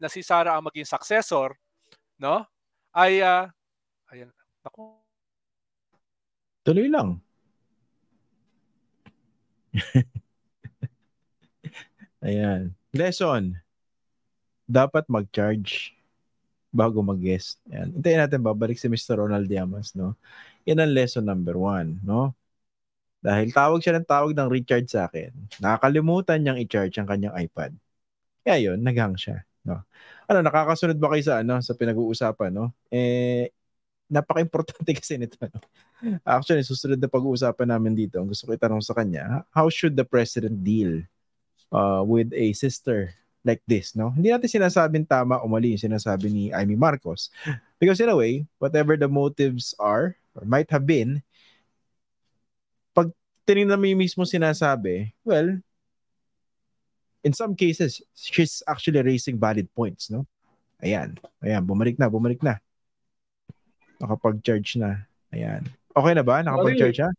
[0.00, 1.52] na si Sara ang maging successor,
[2.16, 2.48] no?
[2.96, 3.52] Ay ah,
[4.08, 4.32] ayan,
[4.64, 5.01] naku,
[6.62, 7.18] Tuloy lang.
[12.26, 12.74] Ayan.
[12.94, 13.58] Lesson.
[14.70, 15.92] Dapat mag-charge
[16.70, 17.58] bago mag-guest.
[17.68, 17.98] Ayan.
[17.98, 19.18] Hintayin natin babalik si Mr.
[19.18, 20.14] Ronald Diamas, no?
[20.64, 22.32] Yan ang lesson number one, no?
[23.22, 25.30] Dahil tawag siya ng tawag ng Richard sa akin.
[25.62, 27.70] Nakakalimutan niyang i-charge ang kanyang iPad.
[28.42, 29.46] Kaya yun, naghang siya.
[29.62, 29.86] No?
[30.26, 32.74] Ano, nakakasunod ba kayo sa, ano, sa pinag-uusapan, no?
[32.90, 33.54] Eh,
[34.10, 35.62] napaka-importante kasi nito, no?
[36.26, 40.06] Actually, susunod na pag-uusapan namin dito, ang gusto ko itanong sa kanya, how should the
[40.06, 41.02] president deal
[41.70, 44.14] uh, with a sister like this, no?
[44.14, 47.30] Hindi natin sinasabing tama o mali yung sinasabi ni Amy Marcos.
[47.82, 51.18] Because in a way, whatever the motives are, or might have been,
[52.94, 53.10] pag
[53.42, 55.58] tinignan mo yung mismo sinasabi, well,
[57.26, 60.26] in some cases, she's actually raising valid points, no?
[60.82, 61.18] Ayan.
[61.42, 62.58] Ayan, bumalik na, bumalik na.
[64.02, 65.06] Nakapag-charge na.
[65.34, 65.66] Ayan.
[65.92, 66.40] Okay na ba?
[66.40, 67.10] Nakapag-charge siya?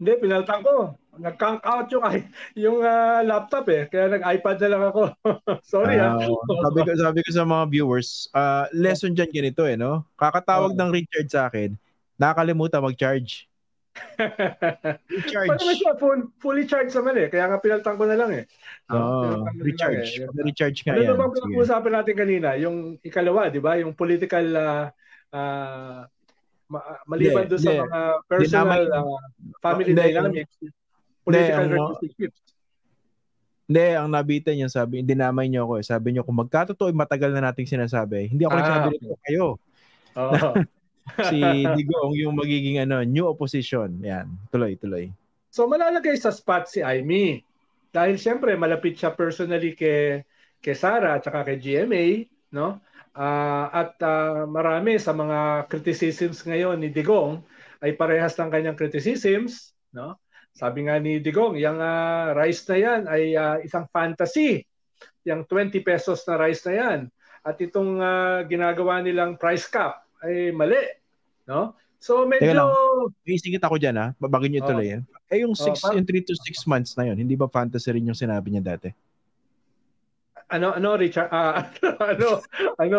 [0.00, 0.96] Hindi, pinaltan ko.
[1.20, 2.04] nag-count out yung
[2.64, 3.84] yung uh, laptop eh.
[3.92, 5.02] Kaya nag-iPad na lang ako.
[5.72, 6.24] Sorry uh, ah.
[6.64, 10.08] sabi ko sabi ko sa mga viewers, uh, lesson diyan ganito eh, no?
[10.16, 11.76] Kakatawag uh, ng Richard sa akin,
[12.16, 13.50] nakakalimutan mag-charge.
[15.12, 15.50] recharge.
[15.50, 17.28] Paano siya full, fully charged naman eh.
[17.28, 18.44] Kaya nga pinaltan ko na lang eh.
[18.88, 20.24] Oh, recharge.
[20.24, 20.30] Eh.
[20.40, 21.10] Recharge nga ano yan.
[21.12, 22.48] Ano ba pinag-uusapan natin kanina?
[22.56, 23.76] Yung ikalawa, di ba?
[23.76, 24.86] Yung political uh,
[25.34, 26.06] uh,
[26.70, 29.18] ma- maliban doon sa mga personal uh,
[29.58, 30.54] family de, dynamics,
[31.26, 32.40] political de, relationships.
[33.70, 35.84] Hindi, ang nabitin niya sabi, dinamay niyo ako eh.
[35.86, 38.26] Sabi niyo, kung magkatotoo, matagal na nating sinasabi.
[38.26, 39.46] Hindi ako ah, nagsabi nito kayo.
[40.18, 40.54] Oh.
[41.30, 41.38] si
[41.78, 43.94] Digong yung magiging ano, new opposition.
[44.02, 45.10] Yan, tuloy, tuloy.
[45.50, 47.42] So malalagay sa spot si Amy.
[47.90, 50.22] Dahil siyempre malapit siya personally kay
[50.62, 52.78] kay Sara at saka kay GMA, no?
[53.10, 57.42] Uh, at uh, marami sa mga criticisms ngayon ni Digong
[57.82, 60.14] ay parehas ng kanyang criticisms, no?
[60.54, 64.62] Sabi nga ni Digong, yung uh, rice na yan ay uh, isang fantasy.
[65.26, 67.00] Yung 20 pesos na rice na yan.
[67.42, 70.80] At itong uh, ginagawa nilang price cap ay mali,
[71.48, 71.74] no?
[72.00, 72.56] So medyo
[73.28, 74.92] Isingit ako diyan ha, bago niyo ituloy oh.
[74.96, 75.02] yan.
[75.28, 78.08] Eh yung 6 oh, yung 3 to 6 months na yon, hindi ba fantasy rin
[78.08, 78.88] yung sinabi niya dati?
[80.50, 81.30] Ano ano Richard.
[81.30, 81.62] Uh,
[82.12, 82.28] ano
[82.76, 82.98] ano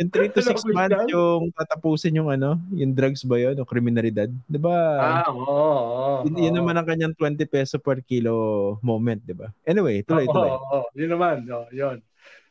[0.00, 3.54] in 3 to 6 ano, months yung tatapusin yung ano yung drugs ba yun?
[3.62, 4.28] O kriminalidad?
[4.50, 4.76] Di ba?
[4.98, 9.32] Ah oo oh, oh, yun, yun naman ang kanyang 20 peso per kilo moment di
[9.32, 9.48] ba?
[9.62, 10.50] Anyway tuloy oh, tuloy.
[10.50, 12.02] oh, oh, yun naman oh, yun.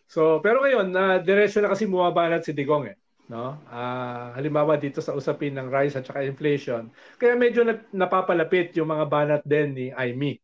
[0.07, 2.97] So pero ngayon na uh, diretso na kasi bumabanat si Digong eh
[3.29, 3.61] no?
[3.69, 6.89] Uh, halimbawa dito sa usapin ng rise at saka inflation
[7.21, 7.61] kaya medyo
[7.93, 10.41] napapalapit yung mga banat din ni Aimee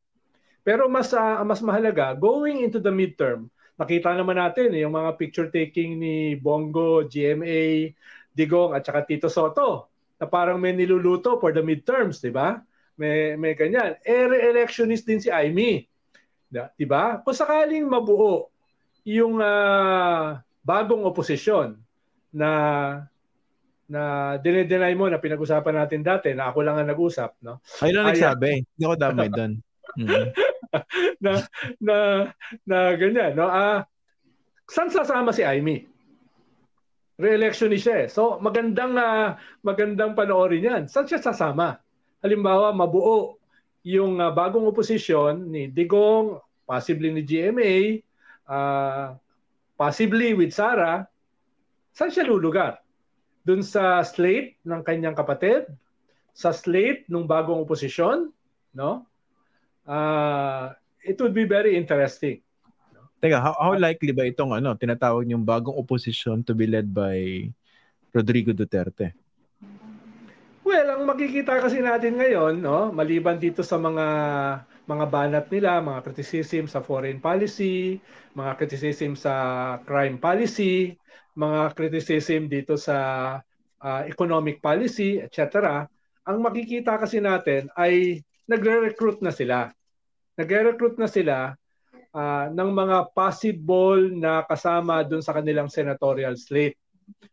[0.65, 5.13] pero mas uh, mas mahalaga, going into the midterm, nakita naman natin eh, yung mga
[5.13, 7.93] picture taking ni Bongo, GMA,
[8.33, 12.57] Digong at saka Tito Soto na parang may niluluto for the midterms, di ba?
[12.97, 13.99] May may ganyan.
[14.01, 15.85] Eh re-electionist din si Aimee.
[16.49, 17.21] Di ba?
[17.21, 18.49] Kung sakaling mabuo
[19.05, 21.77] yung uh, bagong oposisyon
[22.33, 22.49] na
[23.85, 27.61] na dinedenay mo na pinag-usapan natin dati na ako lang ang nag-usap, no?
[27.85, 28.65] Ay lang nagsabi.
[28.65, 29.53] Hindi ako damay doon.
[29.95, 30.27] Mm.
[31.23, 31.31] na
[31.79, 31.97] na
[32.65, 33.47] na ganyan no?
[33.47, 33.85] Ah
[34.65, 35.85] saan sasama si Amy?
[37.15, 38.07] Re-election ni siya eh.
[38.11, 40.83] so magandang uh, magandang panoorin yan.
[40.91, 41.79] Saan siya sasama?
[42.19, 43.39] Halimbawa mabuo
[43.85, 48.03] yung uh, bagong oposisyon ni Digong possibly ni GMA
[48.51, 49.15] uh,
[49.79, 51.07] possibly with Sara.
[51.95, 52.83] Saan siya lulugar?
[53.45, 55.69] Dun sa slate ng kanyang kapatid?
[56.35, 58.33] Sa slate ng bagong oposisyon?
[58.75, 59.07] No
[59.85, 60.73] uh,
[61.05, 62.41] it would be very interesting.
[63.21, 67.47] Teka, how, how likely ba itong ano, tinatawag yung bagong opposition to be led by
[68.11, 69.15] Rodrigo Duterte?
[70.65, 74.05] Well, ang makikita kasi natin ngayon, no, maliban dito sa mga
[74.85, 78.01] mga banat nila, mga criticism sa foreign policy,
[78.37, 79.33] mga criticism sa
[79.85, 80.93] crime policy,
[81.37, 82.97] mga criticism dito sa
[83.81, 85.85] uh, economic policy, etc.
[86.25, 89.69] Ang makikita kasi natin ay nagre-recruit na sila.
[90.37, 91.53] Nagre-recruit na sila
[92.15, 96.79] uh, ng mga possible na kasama doon sa kanilang senatorial slate.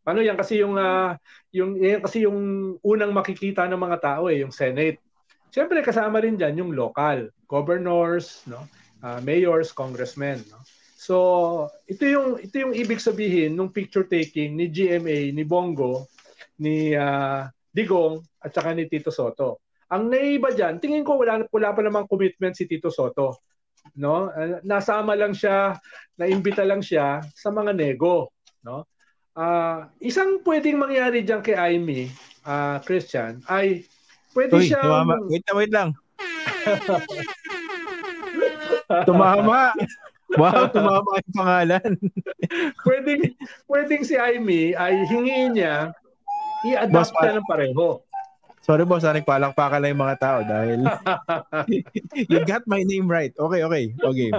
[0.05, 1.17] Paano yan kasi yung uh,
[1.55, 2.39] yung yan kasi yung
[2.85, 5.01] unang makikita ng mga tao eh, yung Senate.
[5.53, 8.65] Siyempre kasama rin diyan yung local, governors, no?
[9.03, 10.61] Uh, mayors, congressmen, no?
[11.03, 11.17] So,
[11.91, 16.07] ito yung ito yung ibig sabihin ng picture taking ni GMA, ni Bongo,
[16.63, 19.59] ni uh, Digong at saka ni Tito Soto.
[19.93, 23.45] Ang naiba diyan, tingin ko wala wala pa namang commitment si Tito Soto.
[23.93, 24.33] No?
[24.33, 25.77] Uh, nasama lang siya,
[26.17, 28.33] naimbita lang siya sa mga nego,
[28.65, 28.89] no?
[29.33, 32.09] Uh, isang pwedeng mangyari diyan kay Amy,
[32.45, 33.85] uh, Christian, ay
[34.37, 35.15] pwede Uy, siya tumama.
[35.29, 35.89] Wait na, wait lang.
[39.09, 39.73] tumama.
[40.37, 41.91] Wow, tumama yung pangalan.
[42.89, 43.23] pwedeng,
[43.69, 45.93] pwedeng si Amy ay hingiin niya
[46.65, 48.01] i-adapt siya ng pareho.
[48.63, 50.87] Sorry boss, ah, nagpalakpakan lang yung mga tao dahil
[52.31, 53.35] you got my name right.
[53.35, 53.91] Okay, okay.
[53.99, 54.31] Okay.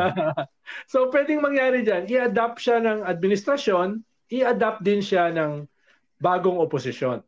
[0.91, 3.99] so pwedeng mangyari dyan, i-adapt siya ng administrasyon,
[4.31, 5.67] i-adapt din siya ng
[6.23, 7.19] bagong oposisyon.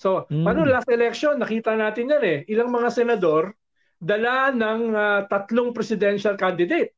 [0.00, 0.46] So, mm.
[0.48, 2.38] paano last election, nakita natin yan eh.
[2.48, 3.52] Ilang mga senador,
[4.00, 6.96] dala ng uh, tatlong presidential candidate.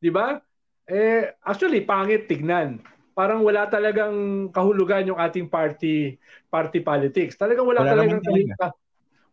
[0.00, 0.40] Di ba?
[0.88, 2.80] Eh, actually, pangit tignan
[3.18, 6.14] parang wala talagang kahulugan yung ating party
[6.46, 7.34] party politics.
[7.34, 8.54] Talagang wala, wala talagang talaga.
[8.54, 8.70] wala,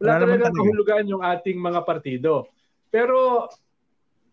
[0.01, 0.57] wala talagang talaga.
[0.57, 2.49] kahulugan yung ating mga partido.
[2.89, 3.45] Pero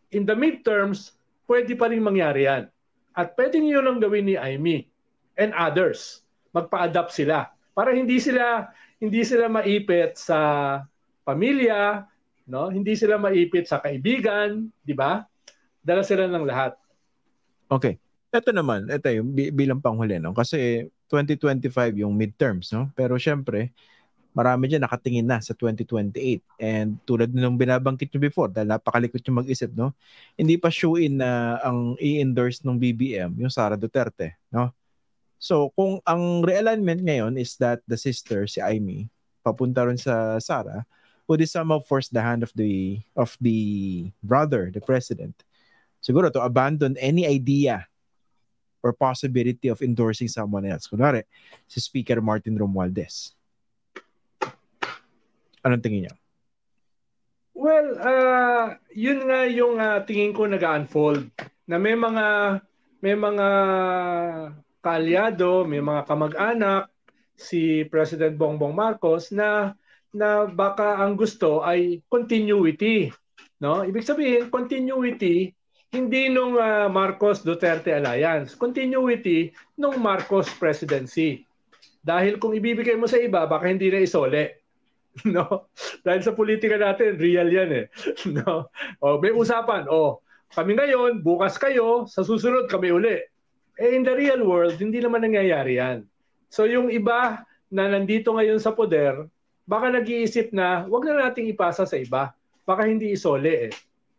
[0.08, 1.12] in the midterms,
[1.44, 2.72] pwede pa rin mangyari yan.
[3.12, 4.88] At pwedeng yun lang gawin ni Amy
[5.36, 6.24] and others.
[6.56, 10.80] Magpa-adapt sila para hindi sila hindi sila maipit sa
[11.28, 12.08] pamilya
[12.48, 12.70] no?
[12.72, 15.22] Hindi sila maipit sa kaibigan, di ba?
[15.82, 16.74] Dala sila ng lahat.
[17.70, 17.98] Okay.
[18.32, 20.32] Ito naman, ito yung bilang panghuli, no?
[20.32, 22.88] Kasi 2025 yung midterms, no?
[22.96, 23.76] Pero syempre,
[24.32, 26.40] marami dyan nakatingin na sa 2028.
[26.56, 29.92] And tulad nung binabangkit nyo before, dahil napakalikot yung mag-isip, no?
[30.32, 34.72] Hindi pa shoe-in na ang i-endorse ng BBM, yung Sara Duterte, no?
[35.36, 39.12] So, kung ang realignment ngayon is that the sister, si Amy,
[39.44, 40.88] papunta rin sa Sara,
[41.28, 45.36] would somehow force the hand of the of the brother, the president,
[46.00, 47.91] siguro to abandon any idea
[48.82, 50.90] or possibility of endorsing someone else.
[50.90, 51.22] Kunwari,
[51.70, 53.32] si Speaker Martin Romualdez.
[55.62, 56.14] Anong tingin niya?
[57.54, 61.30] Well, uh, yun nga yung uh, tingin ko nag-unfold
[61.70, 62.58] na may mga
[63.02, 63.48] may mga
[64.82, 66.90] kaalyado, may mga kamag-anak
[67.38, 69.78] si President Bongbong Marcos na
[70.10, 73.10] na baka ang gusto ay continuity,
[73.62, 73.86] no?
[73.86, 75.54] Ibig sabihin continuity
[75.92, 81.44] hindi nung uh, Marcos Duterte alliance, continuity nung Marcos presidency.
[82.00, 84.64] Dahil kung ibibigay mo sa iba, baka hindi na isole.
[85.28, 85.68] no?
[86.00, 87.86] Dahil sa politika natin, real yan eh.
[88.40, 88.72] no?
[89.04, 90.24] O, may usapan, o,
[90.56, 93.20] kami ngayon, bukas kayo, sa susunod kami uli.
[93.76, 96.08] Eh, in the real world, hindi naman nangyayari yan.
[96.48, 99.28] So yung iba na nandito ngayon sa poder,
[99.68, 102.32] baka nag-iisip na, wag na nating ipasa sa iba.
[102.64, 103.72] Baka hindi isole eh.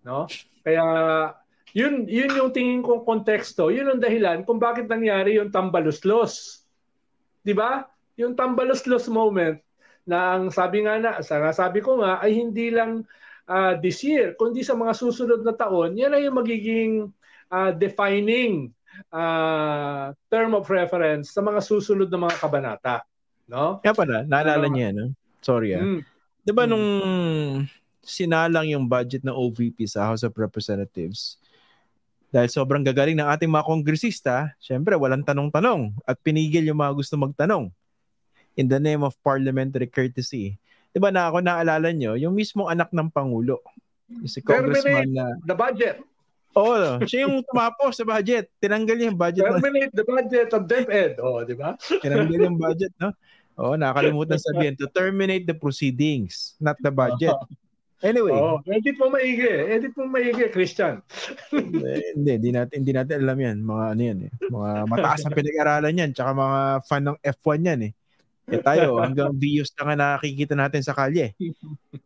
[0.06, 0.30] No?
[0.62, 0.86] Kaya
[1.74, 3.74] yun, yun yung tingin kong konteksto.
[3.74, 6.64] Yun ang dahilan kung bakit nangyari yung tambaluslos.
[7.42, 7.90] Di ba?
[8.16, 9.58] Yung tambaluslos moment
[10.06, 11.18] na ang sabi nga na,
[11.50, 13.02] sabi ko nga, ay hindi lang
[13.50, 16.94] uh, this year, kundi sa mga susunod na taon, yan ay yung magiging
[17.50, 18.70] uh, defining
[19.10, 22.96] uh, term of reference sa mga susunod na mga kabanata.
[23.50, 23.82] No?
[23.82, 25.12] Kaya pala, naalala uh, niya, no?
[25.44, 25.84] Sorry ah.
[25.84, 26.00] Mm,
[26.44, 26.70] Di ba mm.
[26.70, 26.88] nung
[28.04, 31.40] sinalang yung budget ng OVP sa House of Representatives,
[32.34, 37.14] dahil sobrang gagaling ng ating mga kongresista, syempre walang tanong-tanong at pinigil yung mga gusto
[37.14, 37.70] magtanong
[38.58, 40.58] in the name of parliamentary courtesy.
[40.90, 43.62] Di ba na ako naalala nyo, yung mismong anak ng Pangulo,
[44.26, 45.30] si Congressman na...
[45.46, 46.02] the budget.
[46.54, 48.46] Oo, oh, siya yung tumapos sa budget.
[48.62, 49.42] Tinanggal niya yung budget.
[49.42, 51.18] Terminate the budget of DepEd.
[51.18, 51.74] Oo, oh, di ba?
[51.82, 53.10] Tinanggal yung budget, no?
[53.58, 57.34] Oo, oh, nakakalimutan sabihin to terminate the proceedings, not the budget.
[58.04, 58.36] Anyway.
[58.36, 59.48] Oh, edit mo maigi.
[59.48, 61.00] Edit mo maigi, Christian.
[61.56, 64.32] hindi, hindi natin hindi natin alam 'yan, mga ano 'yan eh.
[64.52, 67.94] Mga mataas ang pinag-aralan 'yan, tsaka mga fan ng F1 'yan eh.
[68.52, 71.32] Eh tayo, hanggang views lang ang nakikita natin sa kalye.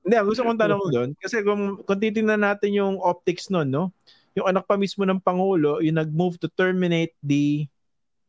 [0.06, 3.90] Hindi, gusto kong tanong doon, kasi kung, kung titingnan natin yung optics noon, no?
[4.38, 7.66] Yung anak pa mismo ng Pangulo, yung nag-move to terminate the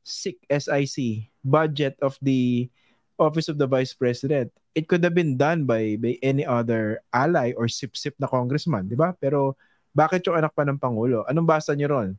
[0.08, 2.72] SIC, SIC budget of the
[3.20, 7.50] Office of the Vice President it could have been done by by any other ally
[7.58, 9.12] or sip-sip na congressman, di ba?
[9.18, 9.58] Pero
[9.90, 11.26] bakit yung anak pa ng Pangulo?
[11.26, 12.14] Anong basa niyo ron?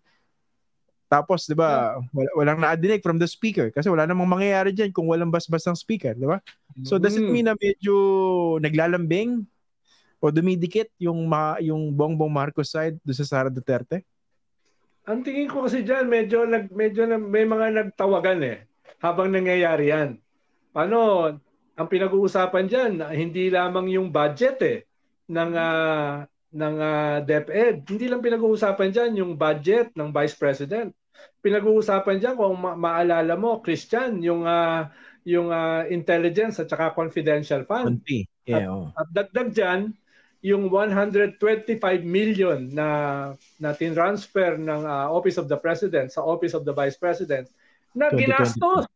[1.10, 5.10] Tapos, di ba, wal- walang naadinig from the speaker kasi wala namang mangyayari dyan kung
[5.10, 6.38] walang basbas ng speaker, di ba?
[6.86, 7.34] So, does it mm.
[7.34, 7.96] mean na medyo
[8.62, 9.42] naglalambing
[10.22, 14.06] o dumidikit yung, ma- yung Bongbong Marcos side do sa Sara Duterte?
[15.10, 18.58] Ang tingin ko kasi dyan, medyo, nag, medyo na, may mga nagtawagan eh
[19.02, 20.22] habang nangyayari yan.
[20.70, 21.34] Paano,
[21.80, 24.80] ang pinag-uusapan diyan hindi lamang yung budget eh
[25.32, 27.88] ng uh, ng uh, DepEd.
[27.88, 30.92] Hindi lang pinag-uusapan diyan yung budget ng Vice President.
[31.40, 34.92] Pinag-uusapan diyan kung ma- maalala mo Christian yung uh,
[35.24, 38.04] yung uh, intelligence at saka confidential fund.
[38.44, 38.92] Yeah, oh.
[38.98, 39.82] at, at dagdag diyan
[40.40, 41.40] yung 125
[42.04, 42.88] million na
[43.60, 47.48] na transfer ng uh, Office of the President sa Office of the Vice President
[47.92, 48.88] na ginastos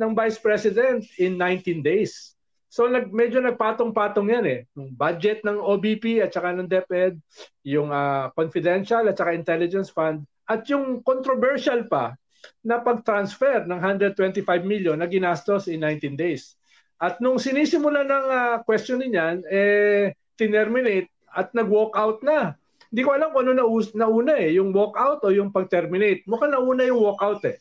[0.00, 2.32] ng Vice President in 19 days.
[2.72, 4.60] So nag, medyo nagpatong-patong yan eh.
[4.78, 7.20] Yung budget ng OBP at saka ng DepEd,
[7.68, 12.16] yung uh, confidential at saka intelligence fund, at yung controversial pa
[12.64, 16.56] na pag-transfer ng 125 million na ginastos in 19 days.
[16.96, 22.56] At nung sinisimula ng uh, question niyan, eh, tinerminate at nag-walk out na.
[22.88, 23.66] Hindi ko alam kung ano na
[23.98, 26.24] nauna eh, yung walk out o yung pag-terminate.
[26.24, 27.60] Mukhang nauna yung walk out eh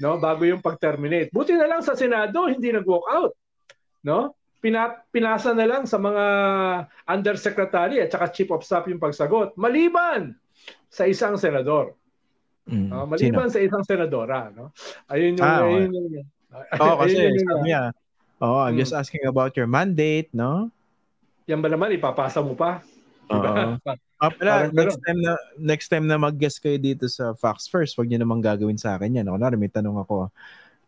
[0.00, 1.30] no bago yung pag-terminate.
[1.30, 3.32] Buti na lang sa Senado hindi nag-walk out,
[4.02, 4.34] no?
[4.60, 6.24] Pina, pinasa na lang sa mga
[7.08, 10.36] undersecretary at saka chief of staff yung pagsagot maliban
[10.92, 11.96] sa isang senador.
[12.68, 13.56] Mm, uh, maliban sino?
[13.56, 14.72] sa isang senadora, no?
[15.08, 17.94] Ayun yung ah, ayun yung, yung Oh, kasi yung, sabi niya,
[18.42, 18.82] oh, I'm hmm.
[18.82, 20.70] just asking about your mandate, no?
[21.46, 22.82] Yan ba naman ipapasa mo pa?
[23.30, 23.78] Diba?
[24.20, 28.04] Ah, pala, next time na next time na mag-guest kayo dito sa Fox First, wag
[28.04, 29.26] niyo namang gagawin sa akin 'yan.
[29.32, 30.28] Ako na may tanong ako.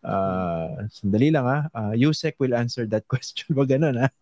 [0.04, 1.58] Uh, sandali lang ha.
[1.72, 3.48] Uh, Yusek will answer that question.
[3.56, 4.12] Wag ganun ha.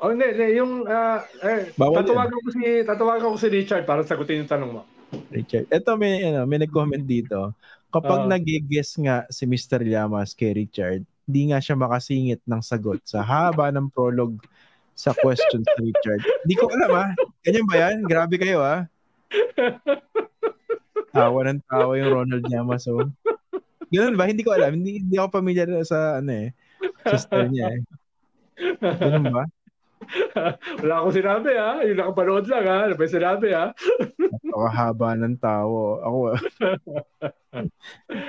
[0.00, 0.56] Oh, hindi, hindi.
[0.56, 4.70] Yung, uh, eh, Bawal tatawagan ko si, tatawagan ko si Richard para sagutin yung tanong
[4.78, 4.82] mo.
[5.28, 5.68] Richard.
[5.68, 7.52] Ito may ano, may nag-comment dito.
[7.90, 8.38] Kapag Ah.
[8.38, 9.82] nag-guess nga si Mr.
[9.82, 14.38] Llamas kay Richard, di nga siya makasingit ng sagot sa haba ng prologue
[15.00, 16.20] sa questions ni Richard.
[16.44, 17.10] Di ko alam ah.
[17.40, 18.04] Ganyan ba yan?
[18.04, 18.84] Grabe kayo ah.
[21.16, 22.84] Tawa ng tawa yung Ronald Llamas.
[22.84, 23.08] Oh.
[23.88, 24.28] Ganun ba?
[24.28, 24.76] Hindi ko alam.
[24.76, 26.48] Hindi, hindi ako familiar sa ano eh.
[27.08, 27.80] Sa style niya eh.
[28.76, 29.48] Ganun ba?
[30.84, 31.80] Wala akong sinabi ha.
[31.88, 32.78] Yung nakapanood lang ha.
[32.84, 33.72] Ano ba yung sinabi ha?
[34.44, 35.96] Napakahaba ng tao.
[36.04, 36.18] Ako,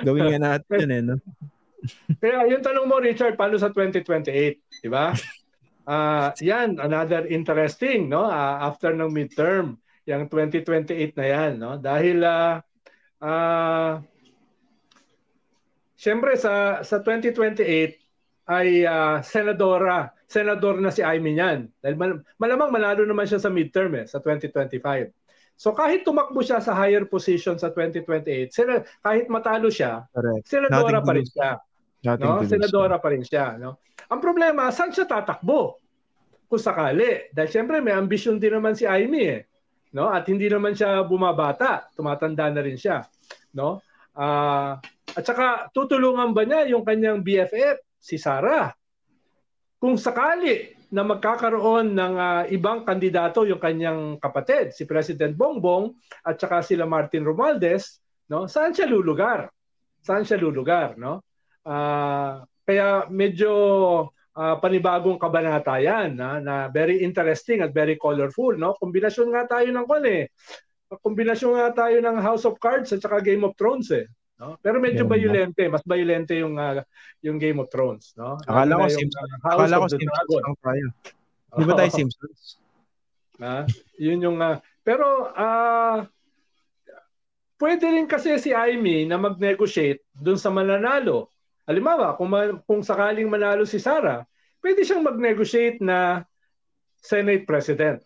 [0.08, 1.02] gawin nga natin yun eh.
[1.04, 1.16] No?
[2.22, 4.86] Kaya yung tanong mo, Richard, paano sa 2028?
[4.86, 5.12] Di ba?
[5.82, 8.26] Ah, yan, another interesting, no?
[8.26, 11.78] Ah, after ng midterm, yung 2028 na yan, no?
[11.78, 12.62] Dahil ah
[13.22, 14.02] ah,
[16.02, 17.62] Siyempre sa sa 2028
[18.50, 21.70] ay ah, senadora, senador na si Amy niyan.
[21.78, 24.82] Dahil mal- malamang manalo naman siya sa midterm eh, sa 2025.
[25.54, 30.42] So kahit tumakbo siya sa higher position sa 2028, sena- kahit matalo siya, Correct.
[30.42, 31.50] senadora Nothing pa rin siya.
[32.02, 32.42] Nothing No?
[32.42, 33.56] Senadora pa rin siya.
[33.56, 33.78] No?
[34.10, 35.78] Ang problema, saan siya tatakbo?
[36.50, 37.30] Kung sakali.
[37.32, 39.40] Dahil siyempre may ambisyon din naman si Amy eh.
[39.94, 40.10] No?
[40.10, 41.88] At hindi naman siya bumabata.
[41.94, 43.06] Tumatanda na rin siya.
[43.54, 43.80] No?
[44.12, 44.76] Ah,
[45.12, 48.72] at saka tutulungan ba niya yung kanyang BFF, si Sarah?
[49.80, 55.96] Kung sakali na magkakaroon ng ah, ibang kandidato yung kanyang kapatid, si President Bongbong
[56.28, 58.44] at saka sila Martin Romualdez, no?
[58.44, 59.48] Saan siya lulugar?
[60.04, 61.24] Saan siya lulugar, no?
[61.62, 63.52] Ah, kaya medyo
[64.34, 69.68] ah, panibagong kabanata yan na, na very interesting at very colorful no kombinasyon nga tayo
[69.70, 70.26] ng kon eh
[70.90, 74.06] kombinasyon nga tayo ng House of Cards at saka Game of Thrones eh
[74.42, 75.14] no pero medyo ba?
[75.14, 76.82] violente mas violente yung ah,
[77.22, 79.30] yung Game of Thrones no Akala ko Simpsons.
[79.30, 80.86] ah, House Akala ko Simpsons lang tayo.
[81.52, 81.90] Di ba tayo.
[81.92, 82.40] Simpsons?
[83.42, 83.56] Ha?
[84.06, 86.06] Yun yung ah, pero ah
[87.62, 91.31] pwede rin kasi si Amy na mag-negotiate dun sa mananalo.
[91.62, 94.26] Halimbawa, kung, ma- kung sakaling manalo si Sara,
[94.58, 96.26] pwede siyang mag-negotiate na
[96.98, 98.02] Senate President.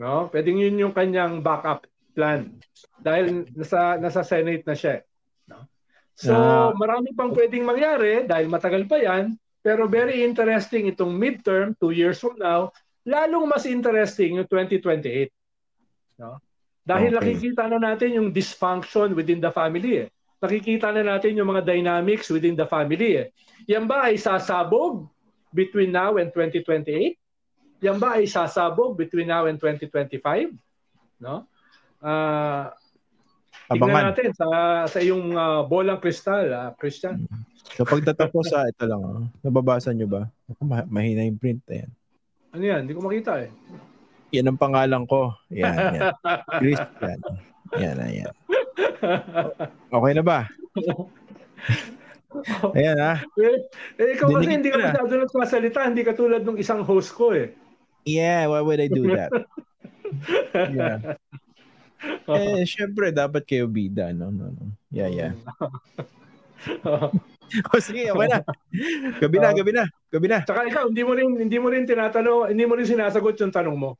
[0.00, 0.28] No?
[0.32, 1.84] Pwedeng yun yung kanyang backup
[2.16, 2.56] plan.
[3.00, 5.04] Dahil nasa, nasa Senate na siya.
[5.48, 5.68] No?
[6.16, 6.32] So,
[6.76, 9.36] marami pang pwedeng mangyari dahil matagal pa yan.
[9.60, 12.72] Pero very interesting itong midterm, two years from now,
[13.04, 15.28] lalong mas interesting yung 2028.
[16.16, 16.40] No?
[16.80, 17.16] Dahil Okay.
[17.20, 20.04] nakikita na natin yung dysfunction within the family.
[20.04, 20.08] Eh.
[20.40, 23.20] Nakikita na natin yung mga dynamics within the family.
[23.20, 23.26] Eh.
[23.68, 25.04] Yan ba ay sasabog
[25.52, 27.16] between now and 2028?
[27.84, 30.56] Yan ba ay sasabog between now and 2025?
[31.20, 31.44] No?
[33.70, 34.04] Tingnan Abangan.
[34.10, 34.48] natin sa
[34.90, 37.28] sa iyong ah, bolang kristal, ah, Christian.
[37.76, 40.22] Kapag tatapos sa ito lang, oh, nababasa nyo ba?
[40.58, 41.62] Ma- mahina yung print.
[41.70, 41.90] Ayan.
[42.50, 42.80] Ano yan?
[42.82, 43.50] Hindi ko makita eh.
[44.34, 45.36] Yan ang pangalan ko.
[45.54, 46.10] Yan, yan.
[46.64, 47.18] Christian.
[47.78, 48.34] Yan, yan.
[49.96, 50.48] Okay na ba?
[52.78, 53.18] Ayan ah.
[53.42, 53.58] eh,
[53.98, 57.34] eh, ikaw kasi Dinikit hindi ka masyado nagsasalita, hindi ka tulad ng isang host ko
[57.34, 57.50] eh.
[58.06, 59.30] Yeah, why would I do that?
[60.50, 61.14] Yeah.
[62.26, 64.34] Eh, syempre, dapat kayo bida, no?
[64.34, 64.74] no, no.
[64.90, 65.32] Yeah, yeah.
[67.70, 68.42] O sige, okay na.
[69.18, 69.84] Gabi na, gabi na.
[70.10, 70.38] Gabi na.
[70.42, 73.76] Tsaka ikaw, hindi mo rin hindi mo rin tinatanong, hindi mo rin sinasagot yung tanong
[73.78, 73.90] mo.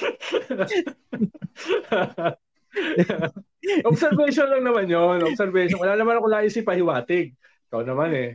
[3.90, 5.82] Observation lang naman yon, observation.
[5.82, 7.34] Wala naman ako naisip pahiwatig.
[7.70, 8.30] Ikaw naman eh.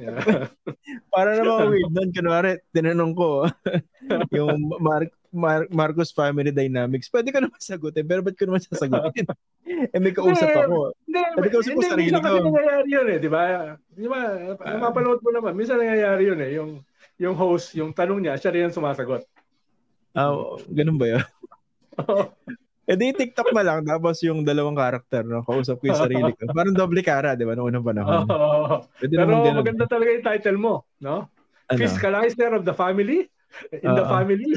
[0.00, 0.48] Yeah.
[1.14, 3.44] Para naman weird nun, kunwari, tinanong ko,
[4.36, 9.28] yung Mar- Mar- Marcos Family Dynamics, pwede ko naman sagutin, pero ba't ko naman sasagutin?
[9.68, 10.96] eh, may kausap ako.
[11.04, 12.48] Hindi, ko hindi, sarili minsan kasi ko.
[12.48, 13.42] nangyayari yun eh, di ba?
[13.92, 14.20] Di ba,
[14.56, 16.70] mapanood mo naman, minsan nangyayari yun eh, yung
[17.18, 19.26] yung host, yung tanong niya, siya rin ang sumasagot.
[20.16, 20.32] Ah,
[20.70, 21.24] ganun ba yun?
[22.88, 25.44] Eh di TikTok na lang, tapos yung dalawang karakter, no?
[25.44, 26.48] Kausap ko yung sarili ko.
[26.56, 27.52] Parang doble cara, di ba?
[27.52, 28.24] Noong unang panahon.
[28.24, 28.80] Oo.
[28.96, 31.28] Pwede Pero naman maganda talaga yung title mo, no?
[31.68, 31.76] Ano?
[31.76, 33.28] Fiscalizer of the family?
[33.76, 34.12] In the Oo.
[34.12, 34.56] family?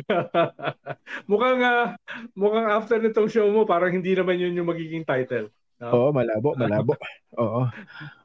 [1.31, 1.99] mukhang ah,
[2.31, 5.51] mukhang after nitong show mo, parang hindi naman yun yung magiging title.
[5.83, 6.95] Oo, malabo, malabo.
[7.41, 7.67] Oo.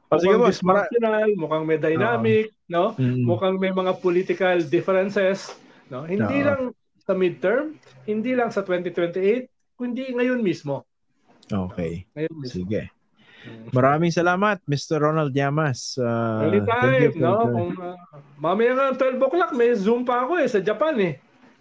[0.07, 0.87] O sige boss, mara-
[1.35, 2.95] mukhang may dynamic, no?
[2.95, 3.27] Mm.
[3.27, 5.51] Mukhang may mga political differences,
[5.91, 6.07] no?
[6.07, 6.47] Hindi Oo.
[6.47, 6.61] lang
[7.07, 9.47] sa midterm, hindi lang sa 2028,
[9.79, 10.83] kundi ngayon mismo.
[11.47, 12.03] Okay.
[12.11, 12.67] Ngayon mismo.
[12.67, 12.91] Sige.
[13.71, 14.99] Maraming salamat, Mr.
[14.99, 15.95] Ronald Llamas.
[15.95, 17.47] Uh, Anytime, no?
[17.47, 17.95] Kung, uh,
[18.35, 21.13] mamaya nga 12 o'clock, may Zoom pa ako eh, sa Japan eh.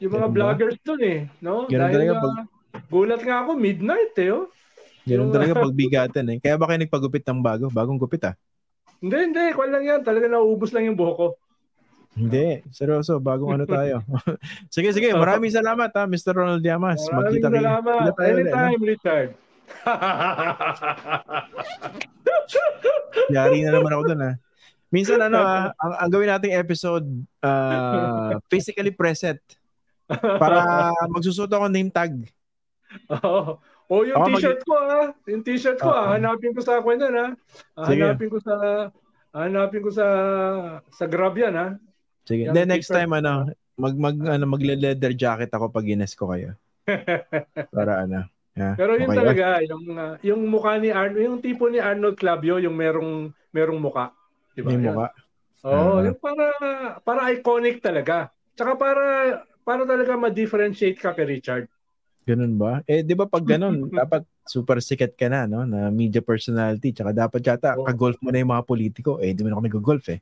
[0.03, 1.71] Yung mga Ganun vloggers dun eh, no?
[1.71, 2.51] Ganun talaga nga, pag-
[2.91, 4.51] gulat nga ako, midnight eh, oh.
[5.07, 6.37] Ganun yung- talaga pagbigatan eh.
[6.43, 7.71] Kaya ba kayo nagpagupit ng bago?
[7.71, 8.35] Bagong gupit ah.
[8.99, 10.01] Hindi, hindi, kwan lang yan.
[10.03, 11.29] Talaga nauubos lang yung buhok ko.
[12.17, 14.01] Hindi, seryoso, bagong ano tayo.
[14.75, 16.33] sige, sige, maraming salamat ha, Mr.
[16.33, 17.05] Ronald Diamas.
[17.13, 18.01] Maraming Magkita salamat.
[18.01, 19.37] kita tayo ulit, Anytime, Richard.
[23.37, 24.33] Yari na naman ako dun ha.
[24.89, 27.05] Minsan ano ha, ang, ang gawin nating episode,
[27.45, 29.43] uh, physically present.
[30.09, 32.15] Para magsusuot ako name tag.
[33.11, 33.59] Oo.
[33.87, 35.15] Oh, yung Ako mag- t-shirt ko ah.
[35.31, 36.11] Yung t-shirt ko ah.
[36.11, 36.19] Oo.
[36.19, 37.31] Hanapin ko sa kwan yan ah.
[37.87, 38.03] Sige.
[38.03, 38.55] Hanapin ko sa
[39.31, 40.07] hanapin ko sa
[40.91, 41.71] sa Grab yan ah.
[42.27, 42.51] Sige.
[42.51, 43.49] Yung Then next time ano,
[43.79, 46.59] mag mag ano magle-leather jacket ako pag ines ko kayo.
[47.77, 48.27] Para ano.
[48.57, 49.19] Yeah, Pero yun okay.
[49.21, 53.77] talaga yung ah, yung mukha ni Arnold, yung tipo ni Arnold Clavio yung merong merong
[53.77, 54.17] mukha.
[54.57, 54.73] Di ba?
[54.73, 54.81] Yan.
[54.81, 55.09] mukha.
[55.67, 56.09] Oo, Ah.
[56.09, 56.45] yung para
[57.05, 58.33] para iconic talaga.
[58.57, 59.05] Tsaka para
[59.61, 61.69] para talaga ma-differentiate ka kay Richard.
[62.25, 62.81] Ganun ba?
[62.89, 65.63] Eh, di ba pag ganun, dapat super sikat ka na, no?
[65.69, 66.91] Na media personality.
[66.97, 67.85] Tsaka dapat yata, Oo.
[67.85, 69.21] kagolf mo na yung mga politiko.
[69.21, 70.19] Eh, di mo na ako nag-golf eh.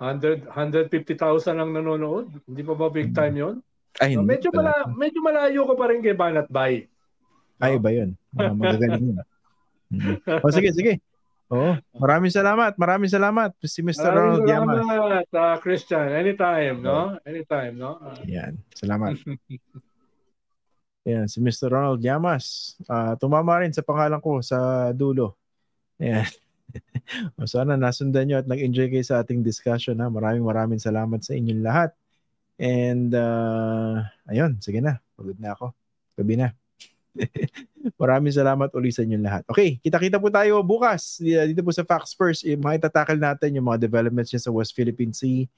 [0.00, 2.32] 100 150,000 ang nanonood.
[2.48, 3.56] Hindi pa ba big time 'yon?
[4.00, 4.24] Ay, hindi.
[4.24, 4.72] medyo pala.
[4.72, 6.88] mala, medyo malayo ka pa rin kay Banat Bay.
[7.60, 8.16] Ay, iba yun.
[8.32, 9.18] Mga magagaling yun.
[9.90, 10.16] Mm.
[10.40, 11.02] O, sige, sige.
[11.50, 11.74] Oo.
[11.98, 12.78] Maraming salamat.
[12.78, 13.50] Maraming salamat.
[13.66, 14.14] Si Mr.
[14.14, 14.76] Ronald Maraming Yamas.
[14.86, 16.06] salamat, ah, Christian.
[16.14, 17.18] Anytime, no?
[17.26, 17.98] Anytime, no?
[17.98, 18.16] Ah.
[18.22, 18.54] Yan.
[18.72, 19.18] Salamat.
[21.10, 21.74] Yan, si Mr.
[21.74, 22.76] Ronald Yamas.
[22.86, 25.34] Ah, tumama rin sa pangalan ko sa dulo.
[25.98, 26.28] Yan.
[27.38, 29.98] o sana nasundan nyo at nag-enjoy kayo sa ating discussion.
[29.98, 30.06] Ha?
[30.08, 31.90] Maraming maraming salamat sa inyong lahat.
[32.60, 35.00] And uh, ayun, sige na.
[35.16, 35.72] Pagod na ako.
[36.18, 36.52] Gabi na.
[38.00, 39.42] maraming salamat ulit sa inyong lahat.
[39.50, 42.46] Okay, kita-kita po tayo bukas dito po sa Facts First.
[42.46, 45.48] Yung mga itatakal natin yung mga developments niya sa West Philippine Sea.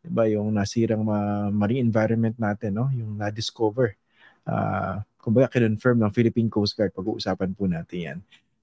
[0.00, 2.88] Diba, yung nasirang ma- marine environment natin, no?
[2.88, 4.00] yung na-discover
[4.48, 6.96] uh, kumbaga kinonfirm ng Philippine Coast Guard.
[6.96, 8.18] Pag-uusapan po natin yan.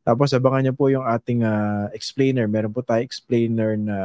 [0.07, 2.47] Tapos abangan niyo po yung ating ah, explainer.
[2.47, 3.97] Meron po tayo explainer na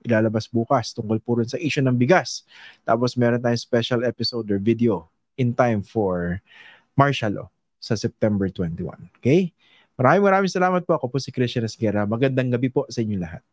[0.00, 2.48] ilalabas bukas tungkol po rin sa issue ng bigas.
[2.88, 6.40] Tapos meron tayong special episode or video in time for
[6.96, 9.12] martial law sa September 21.
[9.20, 9.52] Okay?
[10.00, 10.96] Maraming maraming salamat po.
[10.96, 12.08] Ako po si Christian Esguerra.
[12.08, 13.44] Magandang gabi po sa inyo lahat.